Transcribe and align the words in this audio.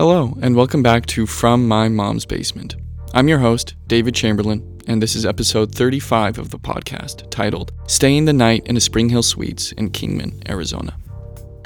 Hello, 0.00 0.34
and 0.40 0.56
welcome 0.56 0.82
back 0.82 1.04
to 1.04 1.26
From 1.26 1.68
My 1.68 1.86
Mom's 1.86 2.24
Basement. 2.24 2.76
I'm 3.12 3.28
your 3.28 3.40
host, 3.40 3.74
David 3.86 4.14
Chamberlain, 4.14 4.80
and 4.86 5.02
this 5.02 5.14
is 5.14 5.26
episode 5.26 5.74
35 5.74 6.38
of 6.38 6.48
the 6.48 6.58
podcast 6.58 7.28
titled 7.28 7.72
Staying 7.86 8.24
the 8.24 8.32
Night 8.32 8.66
in 8.66 8.78
a 8.78 8.80
Spring 8.80 9.10
Hill 9.10 9.22
Suites 9.22 9.72
in 9.72 9.90
Kingman, 9.90 10.40
Arizona. 10.48 10.96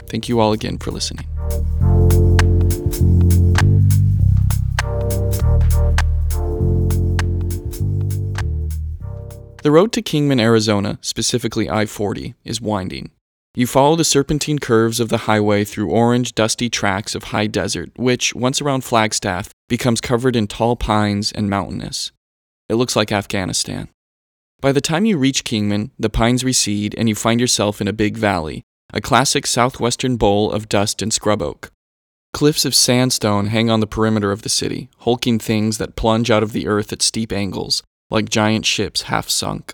Thank 0.08 0.28
you 0.28 0.40
all 0.40 0.52
again 0.52 0.78
for 0.78 0.90
listening. 0.90 1.28
The 9.62 9.70
road 9.70 9.92
to 9.92 10.02
Kingman, 10.02 10.40
Arizona, 10.40 10.98
specifically 11.02 11.70
I 11.70 11.86
40, 11.86 12.34
is 12.42 12.60
winding. 12.60 13.12
You 13.56 13.68
follow 13.68 13.94
the 13.94 14.04
serpentine 14.04 14.58
curves 14.58 14.98
of 14.98 15.10
the 15.10 15.28
highway 15.28 15.62
through 15.62 15.88
orange, 15.88 16.34
dusty 16.34 16.68
tracts 16.68 17.14
of 17.14 17.24
high 17.24 17.46
desert, 17.46 17.90
which, 17.94 18.34
once 18.34 18.60
around 18.60 18.82
Flagstaff, 18.82 19.52
becomes 19.68 20.00
covered 20.00 20.34
in 20.34 20.48
tall 20.48 20.74
pines 20.74 21.30
and 21.30 21.48
mountainous. 21.48 22.10
It 22.68 22.74
looks 22.74 22.96
like 22.96 23.12
Afghanistan. 23.12 23.88
By 24.60 24.72
the 24.72 24.80
time 24.80 25.04
you 25.04 25.18
reach 25.18 25.44
Kingman, 25.44 25.92
the 25.96 26.10
pines 26.10 26.42
recede 26.42 26.96
and 26.98 27.08
you 27.08 27.14
find 27.14 27.40
yourself 27.40 27.80
in 27.80 27.86
a 27.86 27.92
big 27.92 28.16
valley, 28.16 28.64
a 28.92 29.00
classic 29.00 29.46
southwestern 29.46 30.16
bowl 30.16 30.50
of 30.50 30.68
dust 30.68 31.00
and 31.00 31.12
scrub 31.12 31.40
oak. 31.40 31.70
Cliffs 32.32 32.64
of 32.64 32.74
sandstone 32.74 33.46
hang 33.46 33.70
on 33.70 33.78
the 33.78 33.86
perimeter 33.86 34.32
of 34.32 34.42
the 34.42 34.48
city, 34.48 34.88
hulking 35.00 35.38
things 35.38 35.78
that 35.78 35.94
plunge 35.94 36.28
out 36.28 36.42
of 36.42 36.52
the 36.52 36.66
earth 36.66 36.92
at 36.92 37.02
steep 37.02 37.32
angles, 37.32 37.84
like 38.10 38.28
giant 38.28 38.66
ships 38.66 39.02
half 39.02 39.28
sunk. 39.28 39.73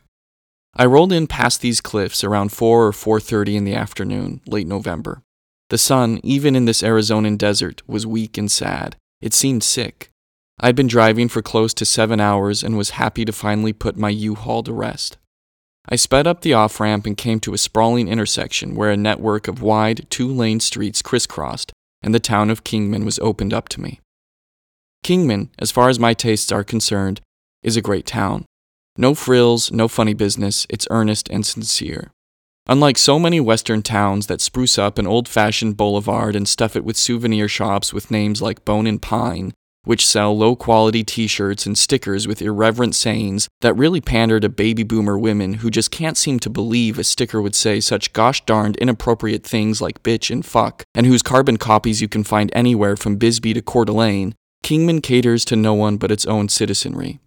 I 0.74 0.86
rolled 0.86 1.12
in 1.12 1.26
past 1.26 1.60
these 1.60 1.80
cliffs 1.80 2.22
around 2.22 2.52
4 2.52 2.86
or 2.86 2.92
4:30 2.92 3.56
in 3.56 3.64
the 3.64 3.74
afternoon, 3.74 4.40
late 4.46 4.66
November. 4.66 5.22
The 5.68 5.78
sun, 5.78 6.20
even 6.22 6.56
in 6.56 6.64
this 6.64 6.82
Arizonan 6.82 7.36
desert, 7.36 7.82
was 7.86 8.06
weak 8.06 8.38
and 8.38 8.50
sad. 8.50 8.96
It 9.20 9.34
seemed 9.34 9.62
sick. 9.62 10.10
I'd 10.58 10.76
been 10.76 10.86
driving 10.86 11.28
for 11.28 11.42
close 11.42 11.72
to 11.74 11.84
7 11.84 12.20
hours 12.20 12.62
and 12.62 12.76
was 12.76 12.90
happy 12.90 13.24
to 13.24 13.32
finally 13.32 13.72
put 13.72 13.96
my 13.96 14.10
U-Haul 14.10 14.62
to 14.64 14.72
rest. 14.72 15.16
I 15.88 15.96
sped 15.96 16.26
up 16.26 16.42
the 16.42 16.54
off-ramp 16.54 17.06
and 17.06 17.16
came 17.16 17.40
to 17.40 17.54
a 17.54 17.58
sprawling 17.58 18.08
intersection 18.08 18.74
where 18.74 18.90
a 18.90 18.96
network 18.96 19.48
of 19.48 19.62
wide, 19.62 20.06
two-lane 20.10 20.60
streets 20.60 21.02
crisscrossed 21.02 21.72
and 22.02 22.14
the 22.14 22.20
town 22.20 22.50
of 22.50 22.64
Kingman 22.64 23.04
was 23.04 23.18
opened 23.18 23.52
up 23.52 23.68
to 23.70 23.80
me. 23.80 24.00
Kingman, 25.02 25.50
as 25.58 25.70
far 25.70 25.88
as 25.88 25.98
my 25.98 26.14
tastes 26.14 26.52
are 26.52 26.64
concerned, 26.64 27.20
is 27.62 27.76
a 27.76 27.82
great 27.82 28.06
town. 28.06 28.44
No 28.96 29.14
frills, 29.14 29.70
no 29.70 29.88
funny 29.88 30.14
business, 30.14 30.66
it's 30.68 30.86
earnest 30.90 31.28
and 31.28 31.46
sincere. 31.46 32.10
Unlike 32.66 32.98
so 32.98 33.18
many 33.18 33.40
Western 33.40 33.82
towns 33.82 34.26
that 34.26 34.40
spruce 34.40 34.78
up 34.78 34.98
an 34.98 35.06
old 35.06 35.28
fashioned 35.28 35.76
boulevard 35.76 36.36
and 36.36 36.48
stuff 36.48 36.76
it 36.76 36.84
with 36.84 36.96
souvenir 36.96 37.48
shops 37.48 37.92
with 37.92 38.10
names 38.10 38.40
like 38.40 38.64
Bone 38.64 38.86
and 38.86 39.00
Pine, 39.00 39.52
which 39.84 40.06
sell 40.06 40.36
low 40.36 40.54
quality 40.54 41.02
t 41.02 41.26
shirts 41.26 41.66
and 41.66 41.76
stickers 41.76 42.28
with 42.28 42.42
irreverent 42.42 42.94
sayings 42.94 43.48
that 43.60 43.74
really 43.74 44.00
pander 44.00 44.38
to 44.38 44.48
baby 44.48 44.82
boomer 44.82 45.18
women 45.18 45.54
who 45.54 45.70
just 45.70 45.90
can't 45.90 46.16
seem 46.16 46.38
to 46.38 46.50
believe 46.50 46.98
a 46.98 47.04
sticker 47.04 47.40
would 47.40 47.54
say 47.54 47.80
such 47.80 48.12
gosh 48.12 48.44
darned 48.44 48.76
inappropriate 48.76 49.42
things 49.42 49.80
like 49.80 50.02
bitch 50.02 50.30
and 50.30 50.44
fuck, 50.44 50.84
and 50.94 51.06
whose 51.06 51.22
carbon 51.22 51.56
copies 51.56 52.00
you 52.00 52.08
can 52.08 52.24
find 52.24 52.52
anywhere 52.54 52.96
from 52.96 53.16
Bisbee 53.16 53.54
to 53.54 53.62
Coeur 53.62 53.86
d'Alene, 53.86 54.34
Kingman 54.62 55.00
caters 55.00 55.44
to 55.46 55.56
no 55.56 55.72
one 55.72 55.96
but 55.96 56.10
its 56.10 56.26
own 56.26 56.48
citizenry. 56.48 57.18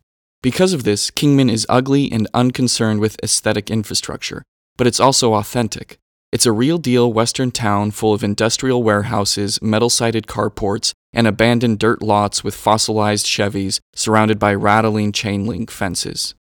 Because 0.43 0.73
of 0.73 0.83
this, 0.83 1.09
Kingman 1.09 1.49
is 1.49 1.65
ugly 1.69 2.11
and 2.11 2.27
unconcerned 2.33 2.99
with 2.99 3.17
aesthetic 3.23 3.71
infrastructure, 3.71 4.43
but 4.75 4.85
it's 4.85 4.99
also 4.99 5.35
authentic. 5.35 5.97
It's 6.33 6.45
a 6.45 6.51
real 6.51 6.77
deal 6.77 7.13
Western 7.13 7.49
town 7.49 7.91
full 7.91 8.13
of 8.13 8.25
industrial 8.25 8.83
warehouses, 8.83 9.61
metal 9.61 9.89
sided 9.89 10.27
carports, 10.27 10.91
and 11.13 11.27
abandoned 11.27 11.79
dirt 11.79 12.01
lots 12.01 12.43
with 12.43 12.55
fossilized 12.55 13.25
Chevys 13.25 13.79
surrounded 13.95 14.37
by 14.37 14.53
rattling 14.53 15.13
chain 15.13 15.45
link 15.45 15.71
fences. 15.71 16.35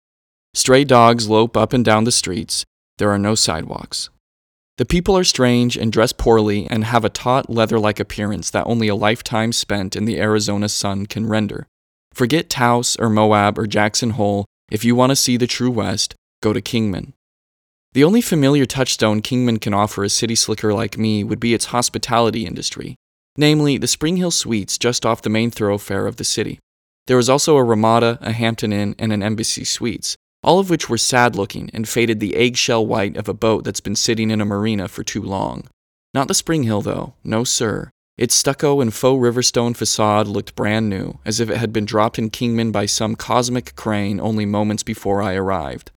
Stray 0.53 0.83
dogs 0.83 1.29
lope 1.29 1.55
up 1.55 1.71
and 1.71 1.85
down 1.85 2.03
the 2.03 2.11
streets. 2.11 2.65
There 2.97 3.09
are 3.09 3.17
no 3.17 3.35
sidewalks. 3.35 4.09
The 4.79 4.85
people 4.85 5.17
are 5.17 5.23
strange 5.23 5.77
and 5.77 5.93
dress 5.93 6.11
poorly 6.11 6.67
and 6.69 6.83
have 6.83 7.05
a 7.05 7.09
taut 7.09 7.49
leather 7.49 7.79
like 7.79 8.01
appearance 8.01 8.49
that 8.49 8.67
only 8.67 8.89
a 8.89 8.95
lifetime 8.95 9.53
spent 9.53 9.95
in 9.95 10.03
the 10.03 10.19
Arizona 10.19 10.67
sun 10.67 11.05
can 11.05 11.25
render. 11.25 11.67
Forget 12.13 12.49
Taos 12.49 12.95
or 12.97 13.09
Moab 13.09 13.57
or 13.57 13.65
Jackson 13.65 14.11
Hole. 14.11 14.45
If 14.71 14.85
you 14.85 14.95
want 14.95 15.09
to 15.09 15.15
see 15.15 15.35
the 15.35 15.47
true 15.47 15.71
West, 15.71 16.15
go 16.41 16.53
to 16.53 16.61
Kingman. 16.61 17.13
The 17.93 18.03
only 18.03 18.21
familiar 18.21 18.65
touchstone 18.65 19.21
Kingman 19.21 19.59
can 19.59 19.73
offer 19.73 20.03
a 20.03 20.09
city 20.09 20.35
slicker 20.35 20.73
like 20.73 20.97
me 20.97 21.23
would 21.23 21.39
be 21.39 21.53
its 21.53 21.65
hospitality 21.65 22.45
industry, 22.45 22.95
namely 23.37 23.77
the 23.77 23.87
Spring 23.87 24.17
Hill 24.17 24.31
Suites 24.31 24.77
just 24.77 25.05
off 25.05 25.21
the 25.21 25.29
main 25.29 25.51
thoroughfare 25.51 26.07
of 26.07 26.17
the 26.17 26.23
city. 26.23 26.59
There 27.07 27.17
was 27.17 27.29
also 27.29 27.57
a 27.57 27.63
Ramada, 27.63 28.17
a 28.21 28.31
Hampton 28.31 28.71
Inn, 28.71 28.95
and 28.97 29.11
an 29.11 29.21
Embassy 29.21 29.63
Suites, 29.63 30.15
all 30.43 30.59
of 30.59 30.69
which 30.69 30.89
were 30.89 30.97
sad 30.97 31.35
looking 31.35 31.69
and 31.73 31.87
faded 31.87 32.19
the 32.19 32.35
eggshell 32.35 32.85
white 32.85 33.17
of 33.17 33.27
a 33.27 33.33
boat 33.33 33.63
that's 33.63 33.81
been 33.81 33.95
sitting 33.95 34.29
in 34.29 34.41
a 34.41 34.45
marina 34.45 34.87
for 34.87 35.03
too 35.03 35.21
long. 35.21 35.67
Not 36.13 36.27
the 36.27 36.33
Spring 36.33 36.63
Hill, 36.63 36.81
though, 36.81 37.13
no 37.23 37.43
sir. 37.43 37.89
Its 38.17 38.35
stucco 38.35 38.79
and 38.79 38.93
faux 38.93 39.19
riverstone 39.19 39.75
facade 39.75 40.27
looked 40.27 40.55
brand 40.55 40.87
new, 40.87 41.19
as 41.25 41.39
if 41.39 41.49
it 41.49 41.57
had 41.57 41.73
been 41.73 41.85
dropped 41.85 42.19
in 42.19 42.29
Kingman 42.29 42.71
by 42.71 42.85
some 42.85 43.15
cosmic 43.15 43.75
crane 43.75 44.19
only 44.19 44.45
moments 44.45 44.83
before 44.83 45.21
I 45.21 45.33
arrived. 45.33 45.91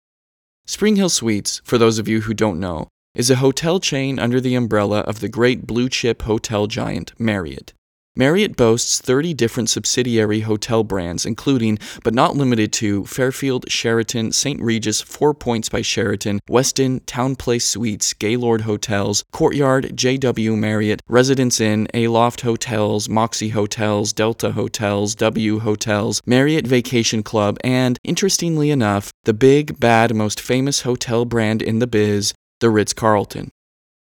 Spring 0.66 0.96
Hill 0.96 1.10
Suites, 1.10 1.60
for 1.62 1.76
those 1.76 1.98
of 1.98 2.08
you 2.08 2.22
who 2.22 2.32
don't 2.32 2.58
know, 2.58 2.88
is 3.14 3.30
a 3.30 3.36
hotel 3.36 3.80
chain 3.80 4.18
under 4.18 4.40
the 4.40 4.54
umbrella 4.54 5.00
of 5.00 5.20
the 5.20 5.28
great 5.28 5.66
blue 5.66 5.88
chip 5.88 6.22
hotel 6.22 6.66
giant 6.66 7.12
Marriott. 7.18 7.74
Marriott 8.18 8.56
boasts 8.56 8.98
30 8.98 9.34
different 9.34 9.68
subsidiary 9.68 10.40
hotel 10.40 10.82
brands, 10.82 11.26
including, 11.26 11.78
but 12.02 12.14
not 12.14 12.34
limited 12.34 12.72
to, 12.72 13.04
Fairfield, 13.04 13.70
Sheraton, 13.70 14.32
St. 14.32 14.58
Regis, 14.62 15.02
Four 15.02 15.34
Points 15.34 15.68
by 15.68 15.82
Sheraton, 15.82 16.40
Westin, 16.48 17.00
TownePlace 17.02 17.60
Suites, 17.62 18.14
Gaylord 18.14 18.62
Hotels, 18.62 19.22
Courtyard, 19.32 19.94
JW 19.94 20.56
Marriott, 20.56 21.02
Residence 21.06 21.60
Inn, 21.60 21.88
Aloft 21.92 22.40
Hotels, 22.40 23.06
Moxy 23.06 23.50
Hotels, 23.50 24.14
Delta 24.14 24.52
Hotels, 24.52 25.14
W 25.14 25.58
Hotels, 25.58 26.22
Marriott 26.24 26.66
Vacation 26.66 27.22
Club, 27.22 27.58
and, 27.62 27.98
interestingly 28.02 28.70
enough, 28.70 29.10
the 29.24 29.34
big, 29.34 29.78
bad, 29.78 30.14
most 30.14 30.40
famous 30.40 30.80
hotel 30.82 31.26
brand 31.26 31.60
in 31.60 31.80
the 31.80 31.86
biz, 31.86 32.32
the 32.60 32.70
Ritz 32.70 32.94
Carlton. 32.94 33.50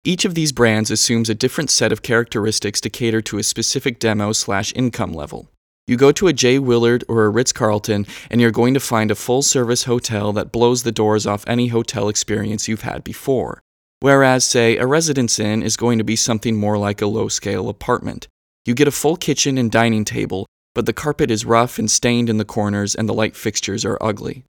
Each 0.07 0.23
of 0.23 0.35
these 0.35 0.51
brands 0.51 0.91
assumes 0.91 1.31
a 1.31 1.33
different 1.33 1.71
set 1.71 1.91
of 1.91 2.03
characteristics 2.03 2.79
to 2.81 2.91
cater 2.91 3.23
to 3.23 3.39
a 3.39 3.43
specific 3.43 3.97
demo 3.97 4.33
slash 4.33 4.71
income 4.75 5.13
level. 5.13 5.49
You 5.87 5.97
go 5.97 6.11
to 6.11 6.27
a 6.27 6.33
J. 6.33 6.59
Willard 6.59 7.03
or 7.07 7.25
a 7.25 7.29
Ritz 7.29 7.51
Carlton, 7.51 8.05
and 8.29 8.39
you're 8.39 8.51
going 8.51 8.75
to 8.75 8.79
find 8.79 9.09
a 9.09 9.15
full 9.15 9.41
service 9.41 9.85
hotel 9.85 10.31
that 10.33 10.51
blows 10.51 10.83
the 10.83 10.91
doors 10.91 11.25
off 11.25 11.43
any 11.47 11.69
hotel 11.69 12.07
experience 12.07 12.67
you've 12.67 12.83
had 12.83 13.03
before. 13.03 13.61
Whereas, 13.99 14.45
say, 14.45 14.77
a 14.77 14.85
Residence 14.85 15.39
Inn 15.39 15.63
is 15.63 15.75
going 15.75 15.97
to 15.97 16.03
be 16.03 16.15
something 16.15 16.55
more 16.55 16.77
like 16.77 17.01
a 17.01 17.07
low 17.07 17.27
scale 17.27 17.67
apartment. 17.67 18.27
You 18.63 18.75
get 18.75 18.87
a 18.87 18.91
full 18.91 19.15
kitchen 19.15 19.57
and 19.57 19.71
dining 19.71 20.05
table, 20.05 20.45
but 20.75 20.85
the 20.85 20.93
carpet 20.93 21.31
is 21.31 21.45
rough 21.45 21.79
and 21.79 21.89
stained 21.89 22.29
in 22.29 22.37
the 22.37 22.45
corners, 22.45 22.93
and 22.93 23.09
the 23.09 23.13
light 23.13 23.35
fixtures 23.35 23.83
are 23.83 23.97
ugly. 23.99 24.43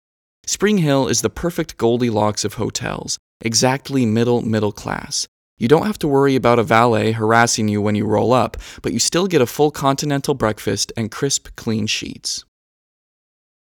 Spring 0.45 0.79
Hill 0.79 1.09
is 1.09 1.23
the 1.23 1.31
perfect 1.31 1.79
Goldilocks 1.79 2.45
of 2.45 2.55
hotels, 2.55 3.17
exactly 3.41 4.05
middle 4.05 4.43
middle 4.43 4.73
class. 4.73 5.27
You 5.59 5.69
don't 5.69 5.87
have 5.87 5.99
to 6.01 6.09
worry 6.09 6.37
about 6.37 6.59
a 6.59 6.63
valet 6.63 7.13
harassing 7.13 7.69
you 7.69 7.81
when 7.81 7.95
you 7.95 8.05
roll 8.05 8.35
up, 8.35 8.59
but 8.83 8.93
you 8.93 8.99
still 8.99 9.27
get 9.27 9.41
a 9.41 9.47
full 9.47 9.71
continental 9.71 10.35
breakfast 10.35 10.93
and 10.99 11.11
crisp, 11.11 11.49
clean 11.57 11.87
sheets. 11.87 12.45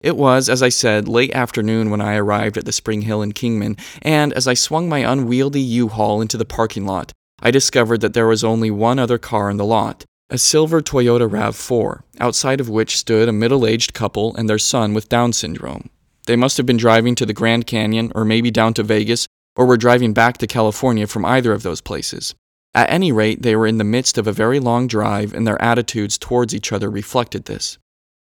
It 0.00 0.16
was, 0.16 0.48
as 0.48 0.62
I 0.62 0.70
said, 0.70 1.06
late 1.06 1.34
afternoon 1.34 1.90
when 1.90 2.00
I 2.00 2.16
arrived 2.16 2.56
at 2.56 2.64
the 2.64 2.72
Spring 2.72 3.02
Hill 3.02 3.20
in 3.20 3.32
Kingman, 3.32 3.76
and 4.00 4.32
as 4.32 4.48
I 4.48 4.54
swung 4.54 4.88
my 4.88 5.00
unwieldy 5.00 5.60
U 5.60 5.88
Haul 5.88 6.22
into 6.22 6.38
the 6.38 6.46
parking 6.46 6.86
lot, 6.86 7.12
I 7.40 7.50
discovered 7.50 8.00
that 8.00 8.14
there 8.14 8.26
was 8.26 8.42
only 8.42 8.70
one 8.70 8.98
other 8.98 9.18
car 9.18 9.50
in 9.50 9.58
the 9.58 9.64
lot 9.64 10.04
a 10.30 10.38
silver 10.38 10.80
Toyota 10.80 11.28
RAV4, 11.28 12.04
outside 12.18 12.58
of 12.58 12.70
which 12.70 12.96
stood 12.96 13.28
a 13.28 13.32
middle 13.32 13.66
aged 13.66 13.92
couple 13.92 14.34
and 14.34 14.48
their 14.48 14.58
son 14.58 14.94
with 14.94 15.10
Down 15.10 15.34
syndrome. 15.34 15.90
They 16.26 16.36
must 16.36 16.56
have 16.56 16.64
been 16.64 16.78
driving 16.78 17.14
to 17.16 17.26
the 17.26 17.34
Grand 17.34 17.66
Canyon 17.66 18.10
or 18.14 18.24
maybe 18.24 18.50
down 18.50 18.72
to 18.74 18.82
Vegas 18.82 19.26
or 19.56 19.66
were 19.66 19.76
driving 19.76 20.12
back 20.12 20.38
to 20.38 20.46
California 20.46 21.06
from 21.06 21.24
either 21.24 21.52
of 21.52 21.62
those 21.62 21.80
places. 21.80 22.34
At 22.74 22.90
any 22.90 23.12
rate, 23.12 23.42
they 23.42 23.54
were 23.54 23.66
in 23.66 23.78
the 23.78 23.84
midst 23.84 24.16
of 24.16 24.26
a 24.26 24.32
very 24.32 24.58
long 24.58 24.86
drive, 24.86 25.34
and 25.34 25.46
their 25.46 25.60
attitudes 25.60 26.16
towards 26.16 26.54
each 26.54 26.72
other 26.72 26.90
reflected 26.90 27.44
this. 27.44 27.78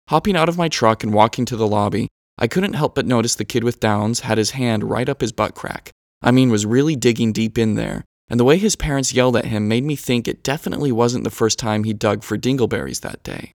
Hopping 0.08 0.36
out 0.36 0.48
of 0.48 0.56
my 0.56 0.68
truck 0.68 1.02
and 1.02 1.12
walking 1.12 1.44
to 1.46 1.56
the 1.56 1.66
lobby, 1.66 2.08
I 2.38 2.48
couldn't 2.48 2.72
help 2.72 2.94
but 2.94 3.06
notice 3.06 3.34
the 3.34 3.44
kid 3.44 3.62
with 3.62 3.80
Downs 3.80 4.20
had 4.20 4.38
his 4.38 4.52
hand 4.52 4.84
right 4.84 5.08
up 5.08 5.20
his 5.20 5.32
butt 5.32 5.54
crack. 5.54 5.90
I 6.22 6.30
mean, 6.30 6.50
was 6.50 6.64
really 6.64 6.96
digging 6.96 7.32
deep 7.32 7.58
in 7.58 7.74
there, 7.74 8.04
and 8.30 8.40
the 8.40 8.44
way 8.44 8.56
his 8.56 8.74
parents 8.74 9.12
yelled 9.12 9.36
at 9.36 9.44
him 9.44 9.68
made 9.68 9.84
me 9.84 9.96
think 9.96 10.26
it 10.26 10.42
definitely 10.42 10.92
wasn't 10.92 11.24
the 11.24 11.30
first 11.30 11.58
time 11.58 11.84
he 11.84 11.92
dug 11.92 12.22
for 12.22 12.38
dingleberries 12.38 13.02
that 13.02 13.22
day. 13.22 13.52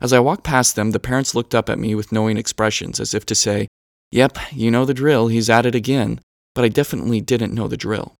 As 0.00 0.12
I 0.12 0.20
walked 0.20 0.44
past 0.44 0.76
them, 0.76 0.90
the 0.90 1.00
parents 1.00 1.34
looked 1.34 1.54
up 1.54 1.70
at 1.70 1.78
me 1.78 1.94
with 1.94 2.12
knowing 2.12 2.36
expressions, 2.36 3.00
as 3.00 3.14
if 3.14 3.24
to 3.26 3.34
say, 3.34 3.66
Yep, 4.12 4.38
you 4.52 4.70
know 4.70 4.84
the 4.84 4.94
drill, 4.94 5.28
he's 5.28 5.50
at 5.50 5.66
it 5.66 5.74
again 5.74 6.20
but 6.54 6.64
I 6.64 6.68
definitely 6.68 7.20
didn't 7.20 7.54
know 7.54 7.68
the 7.68 7.76
drill. 7.76 8.14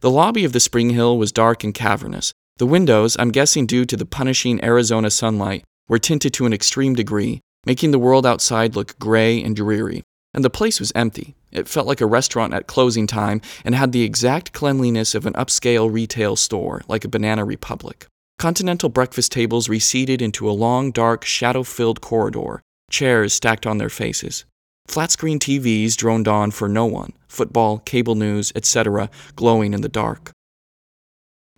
The 0.00 0.10
lobby 0.10 0.44
of 0.44 0.52
the 0.52 0.60
Spring 0.60 0.90
Hill 0.90 1.16
was 1.16 1.30
dark 1.30 1.62
and 1.62 1.72
cavernous. 1.72 2.32
The 2.56 2.66
windows, 2.66 3.16
I'm 3.18 3.30
guessing 3.30 3.66
due 3.66 3.84
to 3.84 3.96
the 3.96 4.04
punishing 4.04 4.62
Arizona 4.64 5.10
sunlight, 5.10 5.64
were 5.88 5.98
tinted 5.98 6.32
to 6.34 6.46
an 6.46 6.52
extreme 6.52 6.94
degree, 6.94 7.40
making 7.66 7.92
the 7.92 7.98
world 7.98 8.26
outside 8.26 8.74
look 8.74 8.98
gray 8.98 9.42
and 9.42 9.54
dreary. 9.54 10.02
And 10.34 10.44
the 10.44 10.50
place 10.50 10.80
was 10.80 10.92
empty. 10.94 11.34
It 11.50 11.68
felt 11.68 11.86
like 11.86 12.00
a 12.00 12.06
restaurant 12.06 12.54
at 12.54 12.66
closing 12.66 13.06
time 13.06 13.40
and 13.64 13.74
had 13.74 13.92
the 13.92 14.02
exact 14.02 14.52
cleanliness 14.52 15.14
of 15.14 15.26
an 15.26 15.34
upscale 15.34 15.92
retail 15.92 16.34
store, 16.36 16.82
like 16.88 17.04
a 17.04 17.08
Banana 17.08 17.44
Republic. 17.44 18.06
Continental 18.38 18.88
breakfast 18.88 19.30
tables 19.30 19.68
receded 19.68 20.20
into 20.20 20.48
a 20.48 20.52
long, 20.52 20.90
dark, 20.90 21.24
shadow 21.24 21.62
filled 21.62 22.00
corridor, 22.00 22.60
chairs 22.90 23.34
stacked 23.34 23.66
on 23.66 23.78
their 23.78 23.90
faces. 23.90 24.44
Flat 24.92 25.10
screen 25.10 25.38
TVs 25.38 25.96
droned 25.96 26.28
on 26.28 26.50
for 26.50 26.68
no 26.68 26.84
one, 26.84 27.14
football, 27.26 27.78
cable 27.78 28.14
news, 28.14 28.52
etc., 28.54 29.08
glowing 29.36 29.72
in 29.72 29.80
the 29.80 29.88
dark. 29.88 30.32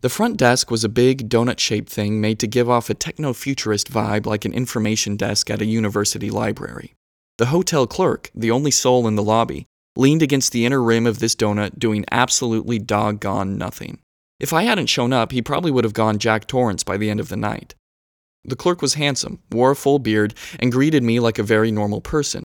The 0.02 0.08
front 0.08 0.36
desk 0.36 0.70
was 0.70 0.84
a 0.84 0.88
big, 0.88 1.28
donut 1.28 1.58
shaped 1.58 1.90
thing 1.90 2.20
made 2.20 2.38
to 2.38 2.46
give 2.46 2.70
off 2.70 2.88
a 2.88 2.94
techno 2.94 3.32
futurist 3.32 3.90
vibe 3.90 4.24
like 4.24 4.44
an 4.44 4.52
information 4.52 5.16
desk 5.16 5.50
at 5.50 5.60
a 5.60 5.64
university 5.64 6.30
library. 6.30 6.94
The 7.38 7.46
hotel 7.46 7.88
clerk, 7.88 8.30
the 8.36 8.52
only 8.52 8.70
soul 8.70 9.08
in 9.08 9.16
the 9.16 9.22
lobby, 9.24 9.66
leaned 9.96 10.22
against 10.22 10.52
the 10.52 10.64
inner 10.64 10.80
rim 10.80 11.04
of 11.04 11.18
this 11.18 11.34
donut 11.34 11.76
doing 11.76 12.04
absolutely 12.12 12.78
doggone 12.78 13.58
nothing. 13.58 13.98
If 14.38 14.52
I 14.52 14.62
hadn't 14.62 14.86
shown 14.86 15.12
up, 15.12 15.32
he 15.32 15.42
probably 15.42 15.72
would 15.72 15.82
have 15.82 15.92
gone 15.92 16.20
Jack 16.20 16.46
Torrance 16.46 16.84
by 16.84 16.98
the 16.98 17.10
end 17.10 17.18
of 17.18 17.30
the 17.30 17.36
night. 17.36 17.74
The 18.44 18.54
clerk 18.54 18.80
was 18.80 18.94
handsome, 18.94 19.40
wore 19.50 19.72
a 19.72 19.76
full 19.76 19.98
beard, 19.98 20.34
and 20.60 20.70
greeted 20.70 21.02
me 21.02 21.18
like 21.18 21.40
a 21.40 21.42
very 21.42 21.72
normal 21.72 22.00
person. 22.00 22.43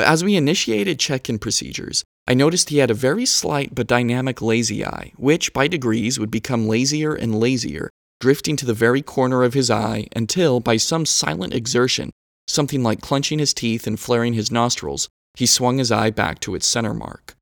But 0.00 0.08
as 0.08 0.24
we 0.24 0.34
initiated 0.34 0.98
check 0.98 1.28
in 1.28 1.38
procedures, 1.38 2.04
I 2.26 2.32
noticed 2.32 2.70
he 2.70 2.78
had 2.78 2.90
a 2.90 2.94
very 2.94 3.26
slight 3.26 3.74
but 3.74 3.86
dynamic 3.86 4.40
lazy 4.40 4.82
eye, 4.82 5.12
which 5.18 5.52
by 5.52 5.68
degrees 5.68 6.18
would 6.18 6.30
become 6.30 6.66
lazier 6.66 7.14
and 7.14 7.38
lazier, 7.38 7.90
drifting 8.18 8.56
to 8.56 8.64
the 8.64 8.72
very 8.72 9.02
corner 9.02 9.42
of 9.42 9.52
his 9.52 9.70
eye 9.70 10.06
until, 10.16 10.58
by 10.58 10.78
some 10.78 11.04
silent 11.04 11.52
exertion, 11.52 12.08
something 12.48 12.82
like 12.82 13.02
clenching 13.02 13.40
his 13.40 13.52
teeth 13.52 13.86
and 13.86 14.00
flaring 14.00 14.32
his 14.32 14.50
nostrils, 14.50 15.10
he 15.34 15.44
swung 15.44 15.76
his 15.76 15.92
eye 15.92 16.08
back 16.08 16.40
to 16.40 16.54
its 16.54 16.66
center 16.66 16.94
mark. 16.94 17.34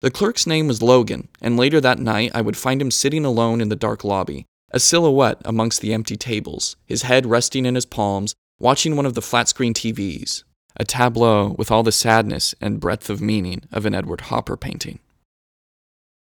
The 0.00 0.10
clerk's 0.10 0.46
name 0.46 0.68
was 0.68 0.80
Logan, 0.80 1.28
and 1.42 1.58
later 1.58 1.82
that 1.82 1.98
night 1.98 2.30
I 2.34 2.40
would 2.40 2.56
find 2.56 2.80
him 2.80 2.90
sitting 2.90 3.26
alone 3.26 3.60
in 3.60 3.68
the 3.68 3.76
dark 3.76 4.04
lobby, 4.04 4.46
a 4.70 4.80
silhouette 4.80 5.42
amongst 5.44 5.82
the 5.82 5.92
empty 5.92 6.16
tables, 6.16 6.76
his 6.86 7.02
head 7.02 7.26
resting 7.26 7.66
in 7.66 7.74
his 7.74 7.84
palms, 7.84 8.34
watching 8.58 8.96
one 8.96 9.04
of 9.04 9.12
the 9.12 9.20
flat 9.20 9.48
screen 9.48 9.74
TVs, 9.74 10.44
a 10.80 10.84
tableau 10.84 11.54
with 11.58 11.70
all 11.70 11.82
the 11.82 11.92
sadness 11.92 12.54
and 12.58 12.80
breadth 12.80 13.10
of 13.10 13.20
meaning 13.20 13.60
of 13.70 13.84
an 13.84 13.94
Edward 13.94 14.22
Hopper 14.22 14.56
painting. 14.56 14.98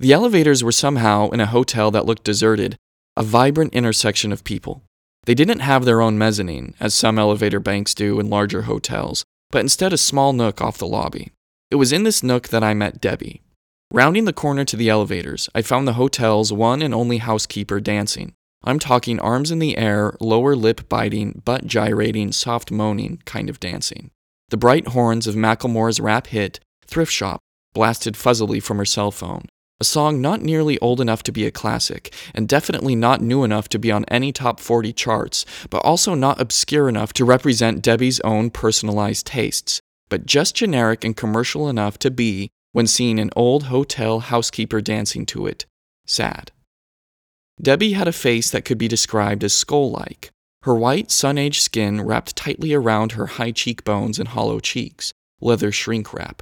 The 0.01 0.11
elevators 0.11 0.61
were 0.61 0.73
somehow 0.73 1.29
in 1.29 1.39
a 1.39 1.45
hotel 1.45 1.91
that 1.91 2.05
looked 2.05 2.25
deserted, 2.25 2.75
a 3.15 3.23
vibrant 3.23 3.73
intersection 3.73 4.33
of 4.33 4.43
people. 4.43 4.83
They 5.23 5.33
didn't 5.33 5.59
have 5.59 5.85
their 5.85 6.01
own 6.01 6.17
mezzanine, 6.17 6.73
as 6.81 6.93
some 6.93 7.17
elevator 7.17 7.61
banks 7.61 7.93
do 7.93 8.19
in 8.19 8.29
larger 8.29 8.63
hotels, 8.63 9.23
but 9.49 9.61
instead 9.61 9.93
a 9.93 9.97
small 9.97 10.33
nook 10.33 10.59
off 10.59 10.77
the 10.77 10.87
lobby. 10.87 11.31
It 11.71 11.75
was 11.75 11.93
in 11.93 12.03
this 12.03 12.21
nook 12.21 12.49
that 12.49 12.65
I 12.65 12.73
met 12.73 12.99
Debbie. 12.99 13.41
Rounding 13.93 14.25
the 14.25 14.33
corner 14.33 14.65
to 14.65 14.75
the 14.75 14.89
elevators, 14.89 15.49
I 15.55 15.61
found 15.61 15.87
the 15.87 15.93
hotel's 15.93 16.51
one 16.51 16.81
and 16.81 16.93
only 16.93 17.19
housekeeper 17.19 17.79
dancing. 17.79 18.33
I'm 18.65 18.77
talking 18.79 19.21
arms 19.21 19.51
in 19.51 19.59
the 19.59 19.77
air, 19.77 20.17
lower 20.19 20.53
lip 20.53 20.89
biting, 20.89 21.41
butt 21.45 21.65
gyrating, 21.65 22.33
soft 22.33 22.71
moaning 22.71 23.21
kind 23.23 23.49
of 23.49 23.61
dancing. 23.61 24.11
The 24.53 24.57
bright 24.57 24.89
horns 24.89 25.25
of 25.25 25.33
Macklemore's 25.33 25.99
rap 25.99 26.27
hit, 26.27 26.59
Thrift 26.85 27.11
Shop, 27.11 27.39
blasted 27.73 28.15
fuzzily 28.15 28.61
from 28.61 28.77
her 28.77 28.85
cell 28.85 29.09
phone. 29.09 29.47
A 29.79 29.83
song 29.83 30.21
not 30.21 30.43
nearly 30.43 30.77
old 30.77 31.01
enough 31.01 31.23
to 31.23 31.31
be 31.31 31.47
a 31.47 31.49
classic, 31.49 32.13
and 32.35 32.47
definitely 32.47 32.95
not 32.95 33.19
new 33.19 33.43
enough 33.43 33.67
to 33.69 33.79
be 33.79 33.91
on 33.91 34.05
any 34.09 34.31
top 34.31 34.59
40 34.59 34.93
charts, 34.93 35.43
but 35.71 35.79
also 35.79 36.13
not 36.13 36.39
obscure 36.39 36.87
enough 36.87 37.13
to 37.13 37.25
represent 37.25 37.81
Debbie's 37.81 38.19
own 38.19 38.51
personalized 38.51 39.25
tastes, 39.25 39.81
but 40.07 40.27
just 40.27 40.53
generic 40.53 41.03
and 41.03 41.17
commercial 41.17 41.67
enough 41.67 41.97
to 41.97 42.11
be, 42.11 42.51
when 42.73 42.85
seeing 42.85 43.17
an 43.17 43.31
old 43.35 43.63
hotel 43.63 44.19
housekeeper 44.19 44.81
dancing 44.81 45.25
to 45.25 45.47
it, 45.47 45.65
sad. 46.05 46.51
Debbie 47.59 47.93
had 47.93 48.07
a 48.07 48.11
face 48.11 48.51
that 48.51 48.65
could 48.65 48.77
be 48.77 48.87
described 48.87 49.43
as 49.43 49.51
skull 49.51 49.89
like, 49.89 50.29
her 50.63 50.75
white, 50.75 51.11
sun 51.11 51.37
aged 51.37 51.61
skin 51.61 52.01
wrapped 52.01 52.35
tightly 52.35 52.73
around 52.73 53.13
her 53.13 53.25
high 53.25 53.51
cheekbones 53.51 54.17
and 54.17 54.29
hollow 54.29 54.59
cheeks, 54.59 55.11
leather 55.41 55.71
shrink 55.71 56.13
wrap. 56.13 56.41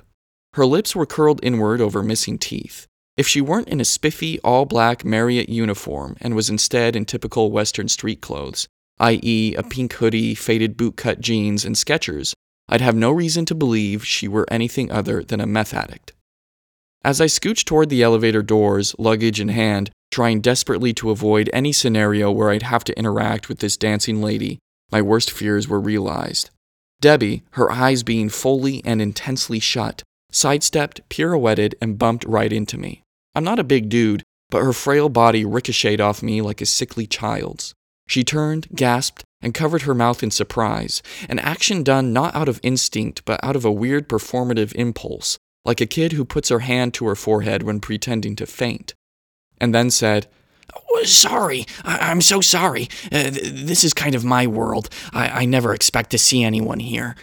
Her 0.53 0.65
lips 0.65 0.95
were 0.95 1.05
curled 1.05 1.39
inward 1.43 1.81
over 1.81 2.03
missing 2.03 2.37
teeth. 2.37 2.85
If 3.17 3.27
she 3.27 3.41
weren't 3.41 3.67
in 3.67 3.81
a 3.81 3.85
spiffy, 3.85 4.39
all 4.39 4.65
black 4.65 5.03
Marriott 5.03 5.49
uniform 5.49 6.17
and 6.21 6.35
was 6.35 6.49
instead 6.49 6.95
in 6.95 7.05
typical 7.05 7.51
Western 7.51 7.87
street 7.87 8.21
clothes, 8.21 8.67
i.e., 8.99 9.55
a 9.55 9.63
pink 9.63 9.93
hoodie, 9.93 10.35
faded 10.35 10.77
bootcut 10.77 11.19
jeans, 11.19 11.65
and 11.65 11.75
Skechers, 11.75 12.33
I'd 12.69 12.81
have 12.81 12.95
no 12.95 13.11
reason 13.11 13.45
to 13.45 13.55
believe 13.55 14.05
she 14.05 14.27
were 14.27 14.47
anything 14.51 14.91
other 14.91 15.23
than 15.23 15.41
a 15.41 15.47
meth 15.47 15.73
addict. 15.73 16.13
As 17.03 17.19
I 17.19 17.25
scooched 17.25 17.65
toward 17.65 17.89
the 17.89 18.03
elevator 18.03 18.43
doors, 18.43 18.93
luggage 18.99 19.41
in 19.41 19.49
hand, 19.49 19.89
trying 20.11 20.41
desperately 20.41 20.93
to 20.93 21.09
avoid 21.09 21.49
any 21.53 21.71
scenario 21.71 22.29
where 22.29 22.51
I'd 22.51 22.63
have 22.63 22.83
to 22.83 22.97
interact 22.99 23.49
with 23.49 23.59
this 23.59 23.77
dancing 23.77 24.21
lady, 24.21 24.59
my 24.91 25.01
worst 25.01 25.31
fears 25.31 25.67
were 25.67 25.79
realized. 25.79 26.49
Debbie, 26.99 27.43
her 27.51 27.71
eyes 27.71 28.03
being 28.03 28.29
fully 28.29 28.83
and 28.85 29.01
intensely 29.01 29.59
shut, 29.59 30.03
sidestepped, 30.31 31.01
pirouetted, 31.09 31.75
and 31.81 31.97
bumped 31.97 32.25
right 32.25 32.51
into 32.51 32.77
me. 32.77 33.01
I'm 33.33 33.43
not 33.43 33.57
a 33.57 33.63
big 33.63 33.89
dude, 33.89 34.23
but 34.49 34.61
her 34.61 34.73
frail 34.73 35.07
body 35.09 35.45
ricocheted 35.45 36.01
off 36.01 36.21
me 36.21 36.41
like 36.41 36.61
a 36.61 36.65
sickly 36.65 37.07
child's. 37.07 37.73
She 38.07 38.23
turned, 38.23 38.67
gasped, 38.75 39.23
and 39.41 39.53
covered 39.53 39.83
her 39.83 39.95
mouth 39.95 40.21
in 40.21 40.29
surprise, 40.29 41.01
an 41.29 41.39
action 41.39 41.81
done 41.81 42.11
not 42.11 42.35
out 42.35 42.49
of 42.49 42.59
instinct, 42.61 43.23
but 43.25 43.39
out 43.43 43.55
of 43.55 43.63
a 43.63 43.71
weird 43.71 44.09
performative 44.09 44.75
impulse, 44.75 45.37
like 45.63 45.79
a 45.79 45.85
kid 45.85 46.11
who 46.11 46.25
puts 46.25 46.49
her 46.49 46.59
hand 46.59 46.93
to 46.95 47.07
her 47.07 47.15
forehead 47.15 47.63
when 47.63 47.79
pretending 47.79 48.35
to 48.35 48.45
faint 48.45 48.93
and 49.61 49.73
then 49.73 49.89
said, 49.89 50.27
oh, 50.75 51.03
Sorry, 51.03 51.65
I- 51.85 52.11
am 52.11 52.19
so 52.19 52.41
sorry. 52.41 52.89
Uh, 53.11 53.29
th- 53.29 53.53
this 53.53 53.83
is 53.85 53.93
kind 53.93 54.15
of 54.15 54.25
my 54.25 54.45
world. 54.47 54.89
I-, 55.13 55.41
I 55.41 55.45
never 55.45 55.73
expect 55.73 56.09
to 56.09 56.17
see 56.17 56.43
anyone 56.43 56.79
here. 56.79 57.15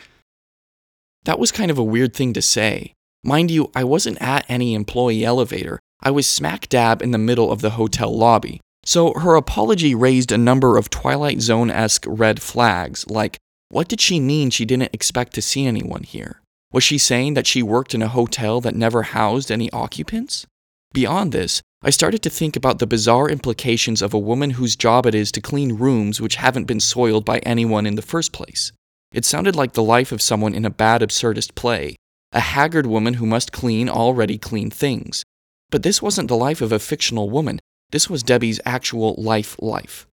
That 1.24 1.38
was 1.38 1.52
kind 1.52 1.70
of 1.70 1.76
a 1.76 1.84
weird 1.84 2.14
thing 2.14 2.32
to 2.32 2.40
say. 2.40 2.94
Mind 3.22 3.50
you, 3.50 3.70
I 3.74 3.84
wasn't 3.84 4.22
at 4.22 4.46
any 4.48 4.74
employee 4.74 5.24
elevator. 5.24 5.78
I 6.00 6.10
was 6.10 6.26
smack 6.26 6.68
dab 6.68 7.02
in 7.02 7.10
the 7.10 7.18
middle 7.18 7.50
of 7.50 7.60
the 7.60 7.70
hotel 7.70 8.16
lobby. 8.16 8.60
So 8.84 9.12
her 9.14 9.34
apology 9.34 9.94
raised 9.94 10.32
a 10.32 10.38
number 10.38 10.78
of 10.78 10.88
Twilight 10.88 11.40
Zone 11.40 11.70
esque 11.70 12.04
red 12.06 12.40
flags, 12.40 13.06
like, 13.10 13.36
what 13.68 13.88
did 13.88 14.00
she 14.00 14.18
mean 14.18 14.48
she 14.48 14.64
didn't 14.64 14.94
expect 14.94 15.34
to 15.34 15.42
see 15.42 15.66
anyone 15.66 16.04
here? 16.04 16.40
Was 16.72 16.84
she 16.84 16.96
saying 16.96 17.34
that 17.34 17.46
she 17.46 17.62
worked 17.62 17.94
in 17.94 18.00
a 18.00 18.08
hotel 18.08 18.60
that 18.62 18.74
never 18.74 19.02
housed 19.02 19.50
any 19.50 19.70
occupants? 19.72 20.46
Beyond 20.94 21.32
this, 21.32 21.60
I 21.80 21.90
started 21.90 22.22
to 22.22 22.30
think 22.30 22.56
about 22.56 22.80
the 22.80 22.88
bizarre 22.88 23.30
implications 23.30 24.02
of 24.02 24.12
a 24.12 24.18
woman 24.18 24.50
whose 24.50 24.74
job 24.74 25.06
it 25.06 25.14
is 25.14 25.30
to 25.32 25.40
clean 25.40 25.74
rooms 25.74 26.20
which 26.20 26.34
haven't 26.34 26.64
been 26.64 26.80
soiled 26.80 27.24
by 27.24 27.38
anyone 27.40 27.86
in 27.86 27.94
the 27.94 28.02
first 28.02 28.32
place. 28.32 28.72
It 29.12 29.24
sounded 29.24 29.54
like 29.54 29.74
the 29.74 29.82
life 29.82 30.10
of 30.10 30.20
someone 30.20 30.54
in 30.54 30.64
a 30.64 30.70
bad 30.70 31.02
absurdist 31.02 31.54
play, 31.54 31.94
a 32.32 32.40
haggard 32.40 32.86
woman 32.86 33.14
who 33.14 33.26
must 33.26 33.52
clean 33.52 33.88
already 33.88 34.38
clean 34.38 34.70
things. 34.70 35.22
But 35.70 35.84
this 35.84 36.02
wasn't 36.02 36.26
the 36.26 36.36
life 36.36 36.60
of 36.60 36.72
a 36.72 36.80
fictional 36.80 37.30
woman, 37.30 37.60
this 37.90 38.10
was 38.10 38.24
Debbie's 38.24 38.60
actual 38.66 39.14
life 39.16 39.56
life. 39.60 40.06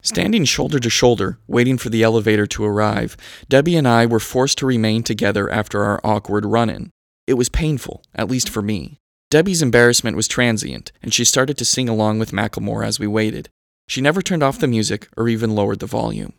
Standing 0.00 0.44
shoulder 0.44 0.78
to 0.78 0.88
shoulder, 0.88 1.40
waiting 1.48 1.76
for 1.76 1.88
the 1.88 2.04
elevator 2.04 2.46
to 2.46 2.64
arrive, 2.64 3.16
Debbie 3.48 3.76
and 3.76 3.88
I 3.88 4.06
were 4.06 4.20
forced 4.20 4.58
to 4.58 4.66
remain 4.66 5.02
together 5.02 5.50
after 5.50 5.82
our 5.82 6.00
awkward 6.04 6.46
run 6.46 6.70
in. 6.70 6.90
It 7.26 7.34
was 7.34 7.48
painful, 7.48 8.04
at 8.14 8.30
least 8.30 8.48
for 8.48 8.62
me. 8.62 8.98
Debbie's 9.30 9.60
embarrassment 9.60 10.16
was 10.16 10.26
transient, 10.26 10.90
and 11.02 11.12
she 11.12 11.24
started 11.24 11.58
to 11.58 11.64
sing 11.64 11.88
along 11.88 12.18
with 12.18 12.32
Macklemore 12.32 12.86
as 12.86 12.98
we 12.98 13.06
waited. 13.06 13.50
She 13.86 14.00
never 14.00 14.22
turned 14.22 14.42
off 14.42 14.58
the 14.58 14.66
music 14.66 15.08
or 15.16 15.28
even 15.28 15.54
lowered 15.54 15.80
the 15.80 15.86
volume. 15.86 16.32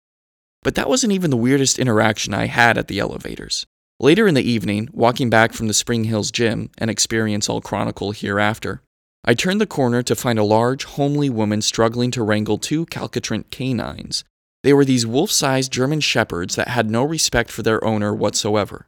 But 0.64 0.76
that 0.76 0.90
wasn't 0.90 1.14
even 1.14 1.30
the 1.30 1.38
weirdest 1.38 1.78
interaction 1.78 2.34
I 2.34 2.48
had 2.48 2.78
at 2.78 2.88
the 2.88 3.00
elevators. 3.00 3.66
Later 4.00 4.28
in 4.28 4.34
the 4.34 4.50
evening, 4.50 4.90
walking 4.92 5.30
back 5.30 5.54
from 5.54 5.68
the 5.68 5.74
Spring 5.74 6.06
Hills 6.06 6.32
gym, 6.32 6.72
an 6.78 6.90
experience 6.90 7.50
I'll 7.50 7.62
chronicle 7.62 8.12
hereafter, 8.12 8.82
I 9.26 9.34
turned 9.34 9.60
the 9.60 9.68
corner 9.68 10.02
to 10.04 10.16
find 10.16 10.40
a 10.40 10.44
large, 10.44 10.86
homely 10.86 11.30
woman 11.30 11.62
struggling 11.62 12.10
to 12.12 12.24
wrangle 12.24 12.58
two 12.58 12.86
calcitrant 12.86 13.52
canines. 13.52 14.24
They 14.64 14.74
were 14.74 14.86
these 14.86 15.06
wolf 15.06 15.30
sized 15.30 15.72
German 15.72 16.00
shepherds 16.00 16.56
that 16.56 16.70
had 16.70 16.90
no 16.90 17.04
respect 17.04 17.52
for 17.52 17.62
their 17.62 17.84
owner 17.84 18.16
whatsoever. 18.16 18.88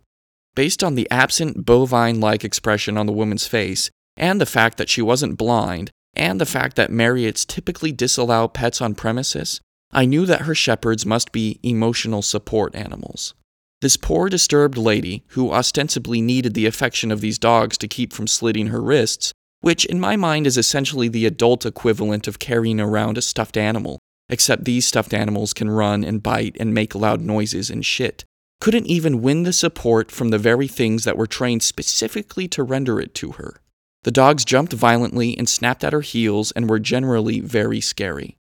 Based 0.54 0.84
on 0.84 0.96
the 0.96 1.10
absent 1.10 1.66
bovine 1.66 2.20
like 2.20 2.44
expression 2.44 2.98
on 2.98 3.06
the 3.06 3.14
woman's 3.14 3.48
face, 3.48 3.90
and 4.18 4.42
the 4.42 4.46
fact 4.46 4.78
that 4.78 4.90
she 4.90 5.02
wasn't 5.02 5.38
blind, 5.38 5.92
and 6.14 6.42
the 6.42 6.46
fact 6.46 6.76
that 6.76 6.92
Marriotts 6.92 7.46
typically 7.46 7.92
disallow 7.92 8.48
pets 8.48 8.82
on 8.82 8.96
premises, 8.96 9.62
I 9.92 10.06
knew 10.06 10.26
that 10.26 10.42
her 10.42 10.56
shepherds 10.56 11.06
must 11.06 11.32
be 11.32 11.60
emotional 11.64 12.22
support 12.22 12.76
animals. 12.76 13.34
This 13.82 13.98
poor, 13.98 14.30
disturbed 14.30 14.78
lady, 14.78 15.24
who 15.30 15.52
ostensibly 15.52 16.22
needed 16.22 16.54
the 16.54 16.66
affection 16.66 17.12
of 17.12 17.22
these 17.22 17.40
dogs 17.40 17.78
to 17.80 17.88
keep 17.88 18.14
from 18.14 18.28
slitting 18.28 18.68
her 18.68 18.82
wrists, 18.82 19.34
which 19.62 19.86
in 19.86 20.00
my 20.00 20.16
mind 20.16 20.46
is 20.46 20.58
essentially 20.58 21.08
the 21.08 21.26
adult 21.26 21.66
equivalent 21.66 22.28
of 22.28 22.40
carrying 22.40 22.80
around 22.80 23.18
a 23.18 23.22
stuffed 23.22 23.58
animal, 23.58 24.00
except 24.30 24.66
these 24.66 24.86
stuffed 24.86 25.14
animals 25.14 25.54
can 25.54 25.70
run 25.70 26.04
and 26.04 26.24
bite 26.24 26.56
and 26.60 26.74
make 26.74 26.94
loud 26.94 27.22
noises 27.22 27.70
and 27.70 27.86
shit, 27.86 28.24
couldn't 28.62 28.86
even 28.86 29.24
win 29.24 29.42
the 29.42 29.52
support 29.52 30.12
from 30.12 30.30
the 30.30 30.38
very 30.38 30.68
things 30.68 31.04
that 31.04 31.18
were 31.18 31.28
trained 31.28 31.64
specifically 31.64 32.48
to 32.48 32.62
render 32.62 33.02
it 33.02 33.16
to 33.16 33.32
her. 33.32 33.60
The 34.04 34.12
dogs 34.12 34.46
jumped 34.46 34.72
violently 34.72 35.36
and 35.36 35.50
snapped 35.50 35.84
at 35.84 35.94
her 35.94 36.02
heels 36.02 36.52
and 36.52 36.70
were 36.70 36.80
generally 36.80 37.40
very 37.40 37.82
scary. 37.82 38.38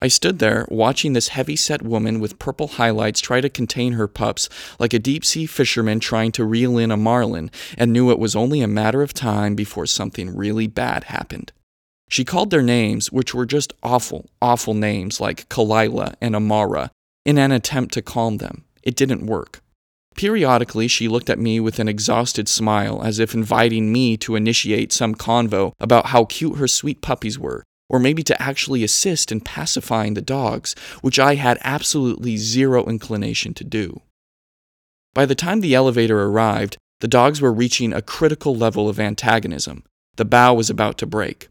I 0.00 0.08
stood 0.08 0.38
there 0.38 0.66
watching 0.70 1.12
this 1.12 1.28
heavy 1.28 1.56
set 1.56 1.82
woman 1.82 2.20
with 2.20 2.38
purple 2.38 2.68
highlights 2.68 3.20
try 3.20 3.40
to 3.40 3.48
contain 3.48 3.94
her 3.94 4.06
pups 4.06 4.48
like 4.78 4.92
a 4.92 4.98
deep 5.00 5.24
sea 5.24 5.44
fisherman 5.44 5.98
trying 5.98 6.30
to 6.32 6.44
reel 6.44 6.78
in 6.78 6.92
a 6.92 6.96
marlin 6.96 7.50
and 7.76 7.92
knew 7.92 8.12
it 8.12 8.18
was 8.20 8.36
only 8.36 8.60
a 8.60 8.68
matter 8.68 9.02
of 9.02 9.12
time 9.12 9.56
before 9.56 9.86
something 9.86 10.36
really 10.36 10.68
bad 10.68 11.04
happened. 11.04 11.52
She 12.08 12.24
called 12.24 12.50
their 12.50 12.62
names, 12.62 13.10
which 13.10 13.34
were 13.34 13.46
just 13.46 13.72
awful, 13.82 14.26
awful 14.40 14.74
names 14.74 15.20
like 15.20 15.48
Kalila 15.48 16.14
and 16.20 16.36
Amara, 16.36 16.92
in 17.24 17.38
an 17.38 17.50
attempt 17.50 17.94
to 17.94 18.02
calm 18.02 18.36
them. 18.36 18.64
It 18.84 18.94
didn't 18.94 19.26
work. 19.26 19.63
Periodically, 20.16 20.86
she 20.86 21.08
looked 21.08 21.28
at 21.28 21.38
me 21.38 21.58
with 21.58 21.78
an 21.78 21.88
exhausted 21.88 22.48
smile, 22.48 23.02
as 23.02 23.18
if 23.18 23.34
inviting 23.34 23.92
me 23.92 24.16
to 24.18 24.36
initiate 24.36 24.92
some 24.92 25.14
convo 25.14 25.72
about 25.80 26.06
how 26.06 26.24
cute 26.24 26.56
her 26.58 26.68
sweet 26.68 27.00
puppies 27.00 27.38
were, 27.38 27.64
or 27.88 27.98
maybe 27.98 28.22
to 28.22 28.40
actually 28.40 28.84
assist 28.84 29.32
in 29.32 29.40
pacifying 29.40 30.14
the 30.14 30.22
dogs, 30.22 30.74
which 31.00 31.18
I 31.18 31.34
had 31.34 31.58
absolutely 31.62 32.36
zero 32.36 32.84
inclination 32.86 33.54
to 33.54 33.64
do. 33.64 34.02
By 35.14 35.26
the 35.26 35.34
time 35.34 35.60
the 35.60 35.74
elevator 35.74 36.22
arrived, 36.22 36.76
the 37.00 37.08
dogs 37.08 37.40
were 37.40 37.52
reaching 37.52 37.92
a 37.92 38.02
critical 38.02 38.56
level 38.56 38.88
of 38.88 39.00
antagonism. 39.00 39.84
The 40.16 40.24
bough 40.24 40.54
was 40.54 40.70
about 40.70 40.96
to 40.98 41.06
break. 41.06 41.48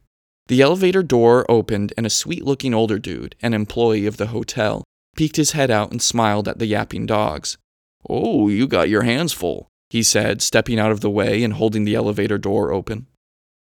The 0.47 0.61
elevator 0.61 1.03
door 1.03 1.45
opened, 1.49 1.93
and 1.95 2.05
a 2.05 2.09
sweet 2.09 2.43
looking 2.43 2.73
older 2.73 2.99
dude, 2.99 3.35
an 3.41 3.53
employee 3.53 4.05
of 4.05 4.17
the 4.17 4.27
hotel, 4.27 4.83
peeked 5.15 5.35
his 5.35 5.51
head 5.51 5.69
out 5.69 5.91
and 5.91 6.01
smiled 6.01 6.47
at 6.47 6.59
the 6.59 6.65
yapping 6.65 7.05
dogs. 7.05 7.57
Oh, 8.09 8.47
you 8.49 8.67
got 8.67 8.89
your 8.89 9.03
hands 9.03 9.33
full, 9.33 9.67
he 9.89 10.03
said, 10.03 10.41
stepping 10.41 10.79
out 10.79 10.91
of 10.91 11.01
the 11.01 11.09
way 11.09 11.43
and 11.43 11.53
holding 11.53 11.85
the 11.85 11.95
elevator 11.95 12.37
door 12.37 12.71
open. 12.71 13.07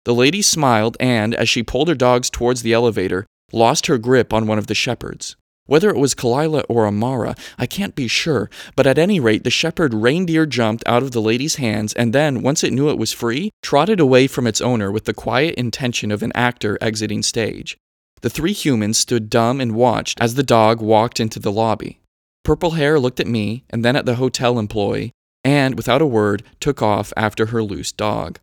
The 0.05 0.13
lady 0.13 0.41
smiled 0.41 0.95
and, 0.99 1.35
as 1.35 1.49
she 1.49 1.63
pulled 1.63 1.89
her 1.89 1.95
dogs 1.95 2.29
towards 2.29 2.61
the 2.61 2.73
elevator, 2.73 3.25
lost 3.51 3.87
her 3.87 3.97
grip 3.97 4.33
on 4.33 4.47
one 4.47 4.57
of 4.57 4.67
the 4.67 4.75
shepherds. 4.75 5.35
Whether 5.65 5.89
it 5.89 5.97
was 5.97 6.15
Kalila 6.15 6.63
or 6.69 6.87
Amara, 6.87 7.35
I 7.57 7.65
can't 7.65 7.93
be 7.93 8.07
sure, 8.07 8.49
but 8.77 8.87
at 8.87 8.97
any 8.97 9.19
rate, 9.19 9.43
the 9.43 9.49
shepherd 9.49 9.93
reindeer 9.93 10.45
jumped 10.45 10.81
out 10.87 11.03
of 11.03 11.11
the 11.11 11.21
lady's 11.21 11.55
hands 11.55 11.93
and 11.93 12.13
then, 12.13 12.41
once 12.41 12.63
it 12.63 12.71
knew 12.71 12.89
it 12.89 12.97
was 12.97 13.11
free, 13.11 13.51
trotted 13.61 13.99
away 13.99 14.27
from 14.27 14.47
its 14.47 14.61
owner 14.61 14.91
with 14.91 15.03
the 15.03 15.13
quiet 15.13 15.55
intention 15.55 16.09
of 16.09 16.23
an 16.23 16.31
actor 16.33 16.77
exiting 16.79 17.21
stage. 17.21 17.77
The 18.21 18.29
three 18.29 18.53
humans 18.53 18.97
stood 18.97 19.29
dumb 19.29 19.59
and 19.59 19.75
watched 19.75 20.21
as 20.21 20.35
the 20.35 20.43
dog 20.43 20.81
walked 20.81 21.19
into 21.19 21.39
the 21.39 21.51
lobby. 21.51 21.99
Purple 22.47 22.71
Hair 22.71 23.01
looked 23.01 23.19
at 23.19 23.27
me 23.27 23.65
and 23.69 23.83
then 23.83 23.97
at 23.97 24.05
the 24.05 24.15
hotel 24.15 24.57
employee, 24.57 25.11
and, 25.43 25.75
without 25.75 26.01
a 26.01 26.05
word, 26.05 26.43
took 26.61 26.81
off 26.81 27.11
after 27.17 27.47
her 27.47 27.61
loose 27.61 27.91
dog. 27.91 28.39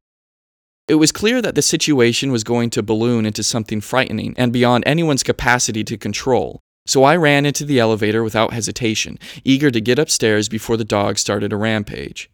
It 0.87 0.97
was 0.97 1.11
clear 1.11 1.41
that 1.41 1.55
the 1.55 1.63
situation 1.63 2.31
was 2.31 2.45
going 2.45 2.69
to 2.69 2.83
balloon 2.83 3.25
into 3.25 3.43
something 3.43 3.81
frightening 3.81 4.35
and 4.37 4.53
beyond 4.53 4.85
anyone's 4.87 5.23
capacity 5.23 5.83
to 5.85 5.97
control, 5.97 6.61
so 6.85 7.03
I 7.03 7.17
ran 7.17 7.47
into 7.47 7.65
the 7.65 7.79
elevator 7.79 8.23
without 8.23 8.53
hesitation, 8.53 9.19
eager 9.43 9.71
to 9.71 9.81
get 9.81 9.99
upstairs 9.99 10.51
before 10.51 10.77
the 10.77 10.85
dog 10.85 11.17
started 11.17 11.51
a 11.51 11.57
rampage. 11.57 12.29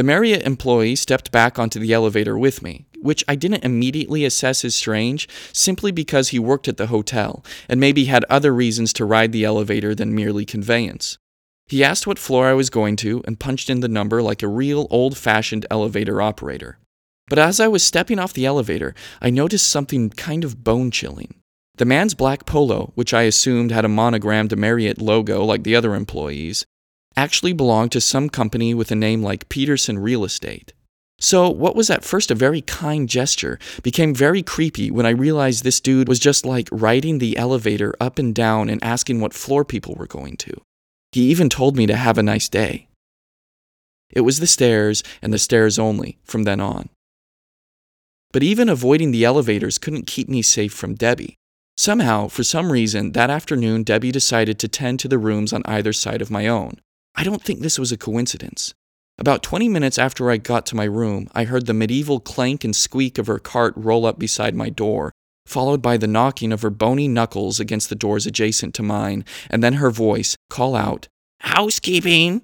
The 0.00 0.04
Marriott 0.04 0.46
employee 0.46 0.96
stepped 0.96 1.30
back 1.30 1.58
onto 1.58 1.78
the 1.78 1.92
elevator 1.92 2.38
with 2.38 2.62
me, 2.62 2.86
which 3.02 3.22
I 3.28 3.34
didn't 3.34 3.66
immediately 3.66 4.24
assess 4.24 4.64
as 4.64 4.74
strange 4.74 5.28
simply 5.52 5.92
because 5.92 6.30
he 6.30 6.38
worked 6.38 6.68
at 6.68 6.78
the 6.78 6.86
hotel 6.86 7.44
and 7.68 7.78
maybe 7.78 8.06
had 8.06 8.24
other 8.30 8.54
reasons 8.54 8.94
to 8.94 9.04
ride 9.04 9.32
the 9.32 9.44
elevator 9.44 9.94
than 9.94 10.14
merely 10.14 10.46
conveyance. 10.46 11.18
He 11.66 11.84
asked 11.84 12.06
what 12.06 12.18
floor 12.18 12.46
I 12.46 12.54
was 12.54 12.70
going 12.70 12.96
to 12.96 13.22
and 13.26 13.38
punched 13.38 13.68
in 13.68 13.80
the 13.80 13.88
number 13.88 14.22
like 14.22 14.42
a 14.42 14.48
real 14.48 14.86
old 14.88 15.18
fashioned 15.18 15.66
elevator 15.70 16.22
operator. 16.22 16.78
But 17.28 17.38
as 17.38 17.60
I 17.60 17.68
was 17.68 17.84
stepping 17.84 18.18
off 18.18 18.32
the 18.32 18.46
elevator, 18.46 18.94
I 19.20 19.28
noticed 19.28 19.66
something 19.66 20.08
kind 20.08 20.44
of 20.44 20.64
bone 20.64 20.90
chilling. 20.90 21.34
The 21.76 21.84
man's 21.84 22.14
black 22.14 22.46
polo, 22.46 22.92
which 22.94 23.12
I 23.12 23.24
assumed 23.24 23.70
had 23.70 23.84
a 23.84 23.88
monogrammed 23.88 24.56
Marriott 24.56 25.02
logo 25.02 25.44
like 25.44 25.64
the 25.64 25.76
other 25.76 25.94
employees, 25.94 26.64
actually 27.20 27.52
belonged 27.52 27.92
to 27.92 28.00
some 28.00 28.30
company 28.30 28.72
with 28.72 28.90
a 28.90 28.96
name 28.96 29.22
like 29.22 29.50
Peterson 29.50 29.98
Real 29.98 30.24
Estate. 30.24 30.72
So, 31.18 31.50
what 31.50 31.76
was 31.76 31.90
at 31.90 32.02
first 32.02 32.30
a 32.30 32.34
very 32.34 32.62
kind 32.62 33.06
gesture 33.06 33.58
became 33.82 34.14
very 34.14 34.42
creepy 34.42 34.90
when 34.90 35.04
I 35.04 35.10
realized 35.10 35.62
this 35.62 35.82
dude 35.82 36.08
was 36.08 36.18
just 36.18 36.46
like 36.46 36.66
riding 36.72 37.18
the 37.18 37.36
elevator 37.36 37.94
up 38.00 38.18
and 38.18 38.34
down 38.34 38.70
and 38.70 38.82
asking 38.82 39.20
what 39.20 39.34
floor 39.34 39.66
people 39.66 39.94
were 39.96 40.06
going 40.06 40.38
to. 40.38 40.62
He 41.12 41.28
even 41.28 41.50
told 41.50 41.76
me 41.76 41.86
to 41.86 41.94
have 41.94 42.16
a 42.16 42.22
nice 42.22 42.48
day. 42.48 42.88
It 44.08 44.22
was 44.22 44.40
the 44.40 44.46
stairs 44.46 45.02
and 45.20 45.30
the 45.30 45.38
stairs 45.38 45.78
only 45.78 46.18
from 46.24 46.44
then 46.44 46.58
on. 46.58 46.88
But 48.32 48.42
even 48.42 48.70
avoiding 48.70 49.10
the 49.10 49.26
elevators 49.26 49.76
couldn't 49.76 50.06
keep 50.06 50.30
me 50.30 50.40
safe 50.40 50.72
from 50.72 50.94
Debbie. 50.94 51.36
Somehow, 51.76 52.28
for 52.28 52.44
some 52.44 52.72
reason, 52.72 53.12
that 53.12 53.28
afternoon, 53.28 53.82
Debbie 53.82 54.10
decided 54.10 54.58
to 54.58 54.68
tend 54.68 55.00
to 55.00 55.08
the 55.08 55.18
rooms 55.18 55.52
on 55.52 55.62
either 55.66 55.92
side 55.92 56.22
of 56.22 56.30
my 56.30 56.46
own. 56.46 56.80
I 57.14 57.24
don't 57.24 57.42
think 57.42 57.60
this 57.60 57.78
was 57.78 57.92
a 57.92 57.96
coincidence. 57.96 58.74
About 59.18 59.42
20 59.42 59.68
minutes 59.68 59.98
after 59.98 60.30
I 60.30 60.38
got 60.38 60.64
to 60.66 60.76
my 60.76 60.84
room, 60.84 61.28
I 61.34 61.44
heard 61.44 61.66
the 61.66 61.74
medieval 61.74 62.20
clank 62.20 62.64
and 62.64 62.74
squeak 62.74 63.18
of 63.18 63.26
her 63.26 63.38
cart 63.38 63.74
roll 63.76 64.06
up 64.06 64.18
beside 64.18 64.54
my 64.54 64.70
door, 64.70 65.12
followed 65.44 65.82
by 65.82 65.96
the 65.96 66.06
knocking 66.06 66.52
of 66.52 66.62
her 66.62 66.70
bony 66.70 67.06
knuckles 67.06 67.60
against 67.60 67.90
the 67.90 67.94
doors 67.94 68.26
adjacent 68.26 68.74
to 68.76 68.82
mine, 68.82 69.24
and 69.50 69.62
then 69.62 69.74
her 69.74 69.90
voice 69.90 70.36
call 70.48 70.74
out, 70.74 71.06
Housekeeping! 71.40 72.42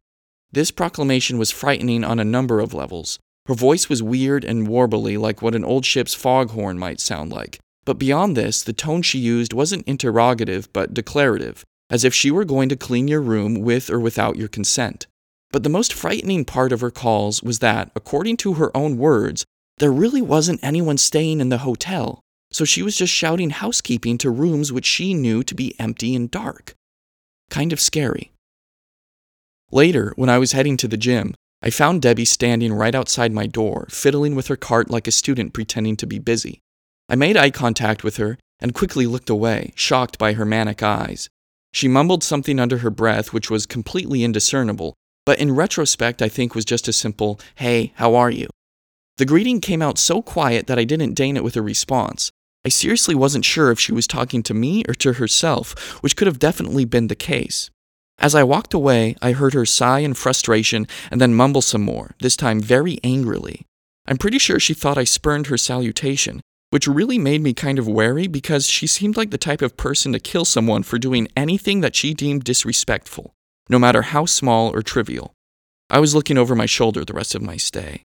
This 0.52 0.70
proclamation 0.70 1.38
was 1.38 1.50
frightening 1.50 2.04
on 2.04 2.18
a 2.18 2.25
number 2.25 2.61
of 2.61 2.75
levels. 2.75 3.18
Her 3.46 3.54
voice 3.54 3.88
was 3.88 4.02
weird 4.02 4.44
and 4.44 4.66
warbly, 4.66 5.18
like 5.18 5.40
what 5.40 5.54
an 5.54 5.64
old 5.64 5.87
ship's 5.87 6.14
foghorn 6.14 6.78
might 6.78 7.00
sound 7.00 7.32
like. 7.32 7.58
But 7.85 7.99
beyond 7.99 8.37
this, 8.37 8.62
the 8.62 8.73
tone 8.73 9.02
she 9.02 9.18
used 9.18 9.52
wasn't 9.52 9.87
interrogative 9.87 10.70
but 10.73 10.92
declarative, 10.92 11.64
as 11.90 12.05
if 12.05 12.14
she 12.14 12.31
were 12.31 12.45
going 12.45 12.69
to 12.69 12.76
clean 12.76 13.09
your 13.09 13.21
room 13.21 13.55
with 13.61 13.90
or 13.90 14.00
without 14.00 14.37
your 14.37 14.49
consent. 14.49 15.07
But 15.52 15.62
the 15.62 15.69
most 15.69 15.93
frightening 15.93 16.45
part 16.45 16.73
of 16.73 16.81
her 16.81 16.90
calls 16.90 17.43
was 17.43 17.61
that, 17.61 17.90
according 17.95 18.37
to 18.38 18.55
her 18.55 18.76
own 18.76 18.99
words, 18.99 19.45
there 19.78 19.93
really 19.93 20.23
wasn't 20.23 20.62
anyone 20.62 20.99
staying 20.99 21.40
in 21.40 21.50
the 21.50 21.59
hotel, 21.59 22.21
so 22.50 22.64
she 22.64 22.83
was 22.83 22.97
just 22.97 23.12
shouting 23.12 23.50
housekeeping 23.50 24.19
to 24.19 24.31
rooms 24.31 24.73
which 24.73 24.87
she 24.87 25.14
knew 25.14 25.43
to 25.45 25.55
be 25.55 25.78
empty 25.78 26.14
and 26.14 26.31
dark. 26.31 26.75
Kind 27.50 27.73
of 27.73 27.81
scary. 27.81 28.33
Later, 29.71 30.12
when 30.16 30.28
I 30.28 30.38
was 30.38 30.52
heading 30.52 30.76
to 30.78 30.88
the 30.88 30.97
gym, 30.97 31.35
I 31.62 31.71
found 31.71 32.02
Debbie 32.02 32.25
standing 32.25 32.73
right 32.73 32.95
outside 32.95 33.33
my 33.33 33.47
door, 33.47 33.87
fiddling 33.90 34.35
with 34.35 34.49
her 34.49 34.57
cart 34.57 34.90
like 34.90 35.09
a 35.09 35.12
student 35.12 35.52
pretending 35.52 35.97
to 35.97 36.07
be 36.07 36.19
busy. 36.19 36.61
I 37.09 37.14
made 37.14 37.37
eye 37.37 37.50
contact 37.50 38.05
with 38.05 38.16
her 38.16 38.38
and 38.61 38.75
quickly 38.75 39.07
looked 39.07 39.31
away, 39.31 39.73
shocked 39.75 40.19
by 40.19 40.35
her 40.35 40.45
manic 40.45 40.83
eyes. 40.83 41.28
She 41.76 41.88
mumbled 41.88 42.25
something 42.25 42.59
under 42.59 42.78
her 42.78 42.88
breath, 42.88 43.35
which 43.35 43.50
was 43.50 43.66
completely 43.66 44.25
indiscernible, 44.25 44.95
but 45.26 45.38
in 45.38 45.54
retrospect, 45.54 46.23
I 46.23 46.28
think 46.30 46.54
was 46.54 46.64
just 46.64 46.88
a 46.88 46.92
simple, 46.95 47.38
Hey, 47.56 47.92
how 47.97 48.14
are 48.14 48.30
you? 48.30 48.49
The 49.18 49.26
greeting 49.26 49.61
came 49.61 49.83
out 49.83 49.99
so 49.99 50.23
quiet 50.23 50.68
that 50.68 50.78
I 50.78 50.85
didn't 50.85 51.12
deign 51.12 51.37
it 51.37 51.45
with 51.45 51.54
a 51.54 51.61
response. 51.61 52.30
I 52.64 52.71
seriously 52.71 53.14
wasn't 53.14 53.45
sure 53.45 53.71
if 53.71 53.78
she 53.78 53.92
was 53.92 54.06
talking 54.06 54.42
to 54.45 54.54
me 54.54 54.85
or 54.88 54.95
to 54.95 55.12
herself, 55.12 56.02
which 56.02 56.16
could 56.16 56.26
have 56.26 56.38
definitely 56.38 56.87
been 56.87 57.09
the 57.09 57.14
case. 57.14 57.68
As 58.18 58.35
I 58.35 58.42
walked 58.42 58.73
away, 58.73 59.14
I 59.21 59.33
heard 59.33 59.52
her 59.52 59.66
sigh 59.66 59.99
in 59.99 60.14
frustration 60.14 60.87
and 61.11 61.21
then 61.21 61.35
mumble 61.35 61.61
some 61.61 61.83
more, 61.83 62.14
this 62.23 62.38
time 62.38 62.59
very 62.59 62.99
angrily. 63.04 63.66
I'm 64.09 64.16
pretty 64.16 64.38
sure 64.38 64.59
she 64.59 64.73
thought 64.73 64.97
I 64.97 65.04
spurned 65.04 65.49
her 65.49 65.59
salutation, 65.59 66.40
which 66.76 66.87
really 66.87 67.16
made 67.16 67.40
me 67.40 67.54
kind 67.54 67.78
of 67.78 67.88
wary 67.88 68.26
because 68.26 68.68
she 68.68 68.87
seemed 68.87 69.16
like 69.16 69.30
the 69.30 69.38
type 69.38 69.62
of 69.62 69.78
person 69.78 70.12
to 70.12 70.21
kill 70.21 70.45
someone 70.45 70.83
for 70.83 70.99
doing 70.99 71.26
anything 71.35 71.80
that 71.80 71.97
she 71.97 72.12
deemed 72.12 72.45
disrespectful 72.45 73.33
no 73.71 73.78
matter 73.78 74.02
how 74.02 74.26
small 74.26 74.68
or 74.68 74.83
trivial. 74.83 75.33
I 75.88 76.00
was 76.00 76.14
looking 76.14 76.37
over 76.37 76.54
my 76.54 76.66
shoulder 76.66 77.02
the 77.02 77.14
rest 77.14 77.35
of 77.35 77.40
my 77.40 77.56
stay. 77.56 78.02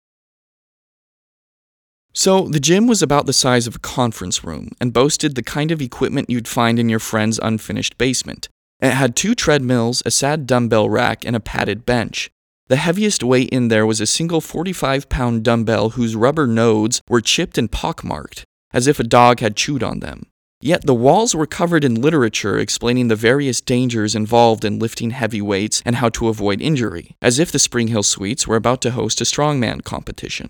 So, 2.12 2.48
the 2.48 2.60
gym 2.60 2.88
was 2.88 3.04
about 3.04 3.28
the 3.28 3.34
size 3.34 3.68
of 3.68 3.76
a 3.76 3.80
conference 3.80 4.44
room 4.44 4.72
and 4.82 4.92
boasted 4.92 5.36
the 5.36 5.44
kind 5.44 5.70
of 5.70 5.80
equipment 5.80 6.32
you'd 6.32 6.48
find 6.48 6.80
in 6.80 6.90
your 6.90 7.00
friend's 7.00 7.40
unfinished 7.44 8.00
basement. 8.00 8.50
It 8.82 8.94
had 8.94 9.16
two 9.16 9.36
treadmills, 9.36 10.02
a 10.08 10.12
sad 10.12 10.48
dumbbell 10.48 10.90
rack, 10.90 11.24
and 11.24 11.36
a 11.36 11.40
padded 11.40 11.86
bench. 11.86 12.32
The 12.68 12.78
heaviest 12.78 13.22
weight 13.22 13.50
in 13.50 13.68
there 13.68 13.86
was 13.86 14.02
a 14.02 14.08
single 14.08 14.42
45 14.42 15.08
pound 15.08 15.44
dumbbell 15.44 15.92
whose 15.92 16.16
rubber 16.16 16.48
nodes 16.48 17.02
were 17.08 17.22
chipped 17.22 17.58
and 17.58 17.72
pockmarked, 17.72 18.44
as 18.76 18.86
if 18.86 19.00
a 19.00 19.04
dog 19.04 19.40
had 19.40 19.56
chewed 19.56 19.82
on 19.82 20.02
them. 20.02 20.28
Yet 20.62 20.86
the 20.86 20.94
walls 20.94 21.34
were 21.34 21.48
covered 21.48 21.84
in 21.84 22.02
literature 22.02 22.60
explaining 22.60 23.08
the 23.08 23.16
various 23.16 23.62
dangers 23.62 24.16
involved 24.16 24.66
in 24.66 24.80
lifting 24.80 25.12
heavy 25.12 25.42
weights 25.42 25.82
and 25.86 25.96
how 25.96 26.10
to 26.10 26.28
avoid 26.28 26.62
injury, 26.62 27.16
as 27.22 27.40
if 27.40 27.52
the 27.52 27.60
Spring 27.60 27.88
Hill 27.88 28.04
Suites 28.04 28.48
were 28.48 28.56
about 28.56 28.82
to 28.82 28.92
host 28.92 29.22
a 29.22 29.24
strongman 29.24 29.84
competition. 29.84 30.50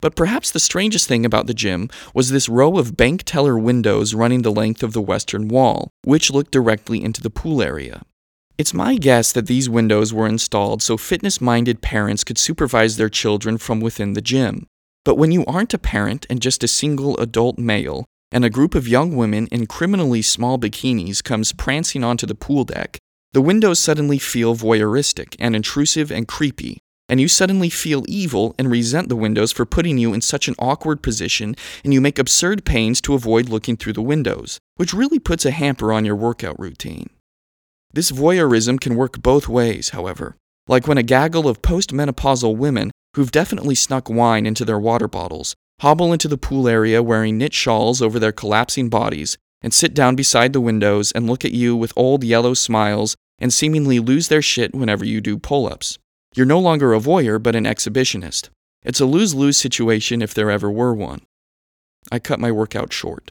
But 0.00 0.14
perhaps 0.14 0.50
the 0.50 0.60
strangest 0.60 1.08
thing 1.08 1.24
about 1.24 1.46
the 1.46 1.54
gym 1.54 1.88
was 2.14 2.30
this 2.30 2.48
row 2.48 2.78
of 2.78 2.96
bank 2.96 3.22
teller 3.24 3.58
windows 3.58 4.14
running 4.14 4.42
the 4.42 4.52
length 4.52 4.82
of 4.82 4.92
the 4.92 5.02
western 5.02 5.48
wall, 5.48 5.90
which 6.04 6.30
looked 6.30 6.52
directly 6.52 7.02
into 7.02 7.22
the 7.22 7.30
pool 7.30 7.62
area. 7.62 8.02
It's 8.58 8.74
my 8.74 8.96
guess 8.96 9.32
that 9.32 9.46
these 9.46 9.68
windows 9.68 10.14
were 10.14 10.26
installed 10.26 10.82
so 10.82 10.96
fitness 10.96 11.40
minded 11.40 11.82
parents 11.82 12.24
could 12.24 12.38
supervise 12.38 12.96
their 12.96 13.10
children 13.10 13.58
from 13.58 13.80
within 13.80 14.14
the 14.14 14.22
gym. 14.22 14.66
But 15.06 15.18
when 15.18 15.30
you 15.30 15.44
aren't 15.46 15.72
a 15.72 15.78
parent 15.78 16.26
and 16.28 16.42
just 16.42 16.64
a 16.64 16.68
single 16.68 17.16
adult 17.18 17.58
male, 17.58 18.06
and 18.32 18.44
a 18.44 18.50
group 18.50 18.74
of 18.74 18.88
young 18.88 19.14
women 19.14 19.46
in 19.52 19.66
criminally 19.66 20.20
small 20.20 20.58
bikinis 20.58 21.22
comes 21.22 21.52
prancing 21.52 22.02
onto 22.02 22.26
the 22.26 22.34
pool 22.34 22.64
deck, 22.64 22.98
the 23.32 23.40
windows 23.40 23.78
suddenly 23.78 24.18
feel 24.18 24.56
voyeuristic 24.56 25.36
and 25.38 25.54
intrusive 25.54 26.10
and 26.10 26.26
creepy, 26.26 26.78
and 27.08 27.20
you 27.20 27.28
suddenly 27.28 27.70
feel 27.70 28.02
evil 28.08 28.56
and 28.58 28.68
resent 28.68 29.08
the 29.08 29.14
windows 29.14 29.52
for 29.52 29.64
putting 29.64 29.96
you 29.96 30.12
in 30.12 30.22
such 30.22 30.48
an 30.48 30.56
awkward 30.58 31.04
position, 31.04 31.54
and 31.84 31.94
you 31.94 32.00
make 32.00 32.18
absurd 32.18 32.64
pains 32.64 33.00
to 33.02 33.14
avoid 33.14 33.48
looking 33.48 33.76
through 33.76 33.92
the 33.92 34.02
windows, 34.02 34.58
which 34.74 34.92
really 34.92 35.20
puts 35.20 35.46
a 35.46 35.52
hamper 35.52 35.92
on 35.92 36.04
your 36.04 36.16
workout 36.16 36.58
routine. 36.58 37.08
This 37.92 38.10
voyeurism 38.10 38.80
can 38.80 38.96
work 38.96 39.22
both 39.22 39.46
ways, 39.46 39.90
however, 39.90 40.34
like 40.66 40.88
when 40.88 40.98
a 40.98 41.04
gaggle 41.04 41.46
of 41.46 41.62
postmenopausal 41.62 42.56
women 42.56 42.90
who've 43.16 43.32
definitely 43.32 43.74
snuck 43.74 44.08
wine 44.08 44.46
into 44.46 44.64
their 44.64 44.78
water 44.78 45.08
bottles 45.08 45.56
hobble 45.80 46.12
into 46.12 46.28
the 46.28 46.38
pool 46.38 46.68
area 46.68 47.02
wearing 47.02 47.36
knit 47.36 47.52
shawls 47.52 48.00
over 48.00 48.18
their 48.18 48.32
collapsing 48.32 48.88
bodies 48.88 49.36
and 49.62 49.74
sit 49.74 49.94
down 49.94 50.16
beside 50.16 50.52
the 50.52 50.60
windows 50.60 51.12
and 51.12 51.26
look 51.26 51.44
at 51.44 51.52
you 51.52 51.76
with 51.76 51.92
old 51.96 52.24
yellow 52.24 52.54
smiles 52.54 53.16
and 53.38 53.52
seemingly 53.52 53.98
lose 53.98 54.28
their 54.28 54.42
shit 54.42 54.74
whenever 54.74 55.04
you 55.04 55.20
do 55.20 55.38
pull 55.38 55.66
ups. 55.66 55.98
You're 56.34 56.46
no 56.46 56.58
longer 56.58 56.94
a 56.94 57.00
voyeur, 57.00 57.42
but 57.42 57.56
an 57.56 57.64
exhibitionist. 57.64 58.48
It's 58.82 59.00
a 59.00 59.06
lose 59.06 59.34
lose 59.34 59.56
situation 59.56 60.22
if 60.22 60.32
there 60.32 60.50
ever 60.50 60.70
were 60.70 60.94
one. 60.94 61.20
I 62.10 62.18
cut 62.18 62.40
my 62.40 62.52
workout 62.52 62.92
short. 62.92 63.30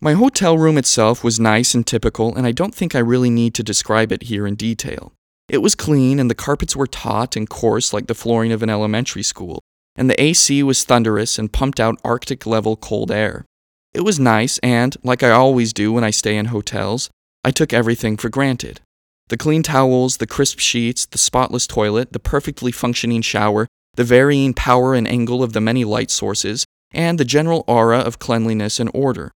My 0.00 0.12
hotel 0.12 0.56
room 0.56 0.78
itself 0.78 1.22
was 1.22 1.40
nice 1.40 1.74
and 1.74 1.86
typical, 1.86 2.34
and 2.34 2.46
I 2.46 2.52
don't 2.52 2.74
think 2.74 2.94
I 2.94 3.00
really 3.00 3.30
need 3.30 3.54
to 3.54 3.64
describe 3.64 4.12
it 4.12 4.24
here 4.24 4.46
in 4.46 4.54
detail. 4.54 5.12
It 5.48 5.58
was 5.58 5.74
clean, 5.74 6.18
and 6.18 6.30
the 6.30 6.34
carpets 6.34 6.76
were 6.76 6.86
taut 6.86 7.36
and 7.36 7.48
coarse 7.48 7.92
like 7.92 8.06
the 8.06 8.14
flooring 8.14 8.52
of 8.52 8.62
an 8.62 8.70
elementary 8.70 9.22
school, 9.22 9.60
and 9.96 10.10
the 10.10 10.20
AC 10.22 10.62
was 10.62 10.84
thunderous 10.84 11.38
and 11.38 11.52
pumped 11.52 11.80
out 11.80 12.00
Arctic 12.04 12.44
level 12.44 12.76
cold 12.76 13.10
air. 13.10 13.46
It 13.94 14.02
was 14.02 14.20
nice, 14.20 14.58
and, 14.58 14.96
like 15.02 15.22
I 15.22 15.30
always 15.30 15.72
do 15.72 15.92
when 15.92 16.04
I 16.04 16.10
stay 16.10 16.36
in 16.36 16.46
hotels, 16.46 17.08
I 17.42 17.50
took 17.50 17.72
everything 17.72 18.16
for 18.16 18.28
granted. 18.28 18.80
The 19.28 19.36
clean 19.36 19.62
towels, 19.62 20.18
the 20.18 20.26
crisp 20.26 20.58
sheets, 20.58 21.06
the 21.06 21.18
spotless 21.18 21.66
toilet, 21.66 22.12
the 22.12 22.18
perfectly 22.18 22.72
functioning 22.72 23.22
shower, 23.22 23.66
the 23.94 24.04
varying 24.04 24.54
power 24.54 24.94
and 24.94 25.08
angle 25.08 25.42
of 25.42 25.54
the 25.54 25.60
many 25.60 25.84
light 25.84 26.10
sources, 26.10 26.64
and 26.92 27.18
the 27.18 27.24
general 27.24 27.64
aura 27.66 27.98
of 27.98 28.18
cleanliness 28.18 28.78
and 28.78 28.90
order. 28.94 29.30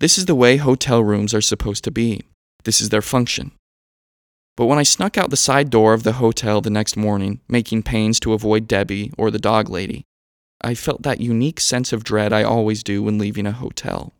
This 0.00 0.18
is 0.18 0.26
the 0.26 0.34
way 0.34 0.58
hotel 0.58 1.02
rooms 1.02 1.32
are 1.32 1.40
supposed 1.40 1.84
to 1.84 1.90
be. 1.90 2.26
This 2.64 2.80
is 2.80 2.90
their 2.90 3.02
function. 3.02 3.52
But 4.56 4.66
when 4.66 4.78
I 4.78 4.84
snuck 4.84 5.18
out 5.18 5.30
the 5.30 5.36
side 5.36 5.68
door 5.68 5.92
of 5.92 6.02
the 6.02 6.14
hotel 6.14 6.60
the 6.60 6.70
next 6.70 6.96
morning, 6.96 7.40
making 7.46 7.82
pains 7.82 8.18
to 8.20 8.32
avoid 8.32 8.66
Debbie 8.66 9.12
or 9.18 9.30
the 9.30 9.38
dog 9.38 9.68
lady, 9.68 10.04
I 10.62 10.74
felt 10.74 11.02
that 11.02 11.20
unique 11.20 11.60
sense 11.60 11.92
of 11.92 12.04
dread 12.04 12.32
I 12.32 12.42
always 12.42 12.82
do 12.82 13.02
when 13.02 13.18
leaving 13.18 13.46
a 13.46 13.52
hotel. 13.52 14.14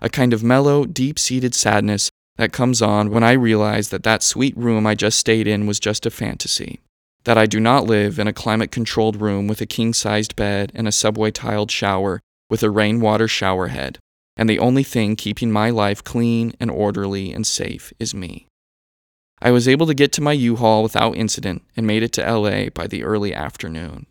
A 0.00 0.08
kind 0.08 0.32
of 0.32 0.42
mellow, 0.42 0.86
deep 0.86 1.18
seated 1.18 1.54
sadness 1.54 2.10
that 2.36 2.52
comes 2.52 2.80
on 2.80 3.10
when 3.10 3.22
I 3.22 3.32
realize 3.32 3.90
that 3.90 4.02
that 4.04 4.22
sweet 4.22 4.56
room 4.56 4.86
I 4.86 4.94
just 4.94 5.18
stayed 5.18 5.46
in 5.46 5.66
was 5.66 5.78
just 5.78 6.06
a 6.06 6.10
fantasy. 6.10 6.80
That 7.24 7.38
I 7.38 7.46
do 7.46 7.60
not 7.60 7.84
live 7.84 8.18
in 8.18 8.26
a 8.26 8.32
climate 8.32 8.70
controlled 8.70 9.20
room 9.20 9.46
with 9.46 9.60
a 9.60 9.66
king 9.66 9.92
sized 9.92 10.34
bed 10.34 10.72
and 10.74 10.88
a 10.88 10.92
subway 10.92 11.30
tiled 11.30 11.70
shower 11.70 12.20
with 12.50 12.62
a 12.62 12.70
rainwater 12.70 13.28
shower 13.28 13.68
head, 13.68 13.98
and 14.36 14.48
the 14.48 14.58
only 14.58 14.82
thing 14.82 15.14
keeping 15.16 15.52
my 15.52 15.70
life 15.70 16.02
clean 16.02 16.54
and 16.58 16.70
orderly 16.70 17.32
and 17.32 17.46
safe 17.46 17.92
is 17.98 18.14
me. 18.14 18.46
I 19.42 19.50
was 19.50 19.68
able 19.68 19.86
to 19.86 19.94
get 19.94 20.12
to 20.12 20.22
my 20.22 20.32
U 20.32 20.56
Haul 20.56 20.82
without 20.82 21.16
incident 21.16 21.62
and 21.76 21.86
made 21.86 22.02
it 22.02 22.12
to 22.14 22.22
LA 22.22 22.70
by 22.70 22.86
the 22.86 23.04
early 23.04 23.34
afternoon. 23.34 24.06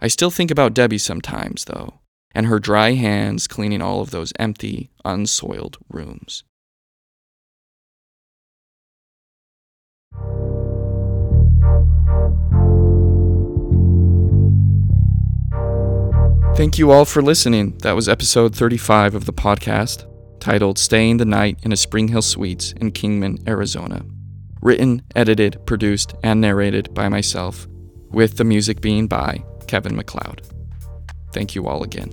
I 0.00 0.08
still 0.08 0.30
think 0.30 0.50
about 0.50 0.74
Debbie 0.74 0.98
sometimes, 0.98 1.66
though, 1.66 2.00
and 2.32 2.46
her 2.46 2.58
dry 2.58 2.92
hands 2.92 3.46
cleaning 3.46 3.82
all 3.82 4.00
of 4.00 4.10
those 4.10 4.32
empty, 4.38 4.90
unsoiled 5.04 5.78
rooms. 5.88 6.42
Thank 16.56 16.78
you 16.78 16.90
all 16.90 17.04
for 17.04 17.22
listening. 17.22 17.78
That 17.78 17.92
was 17.92 18.08
episode 18.08 18.54
35 18.54 19.14
of 19.14 19.24
the 19.24 19.32
podcast, 19.32 20.04
titled 20.40 20.78
Staying 20.78 21.18
the 21.18 21.24
Night 21.24 21.58
in 21.62 21.72
a 21.72 21.76
Spring 21.76 22.08
Hill 22.08 22.22
Suites 22.22 22.72
in 22.72 22.92
Kingman, 22.92 23.38
Arizona. 23.46 24.04
Written, 24.62 25.02
edited, 25.14 25.64
produced, 25.66 26.14
and 26.22 26.40
narrated 26.40 26.92
by 26.92 27.08
myself, 27.08 27.66
with 28.10 28.36
the 28.36 28.44
music 28.44 28.80
being 28.80 29.06
by 29.06 29.44
Kevin 29.66 29.96
MacLeod. 29.96 30.42
Thank 31.32 31.54
you 31.54 31.66
all 31.66 31.82
again. 31.82 32.10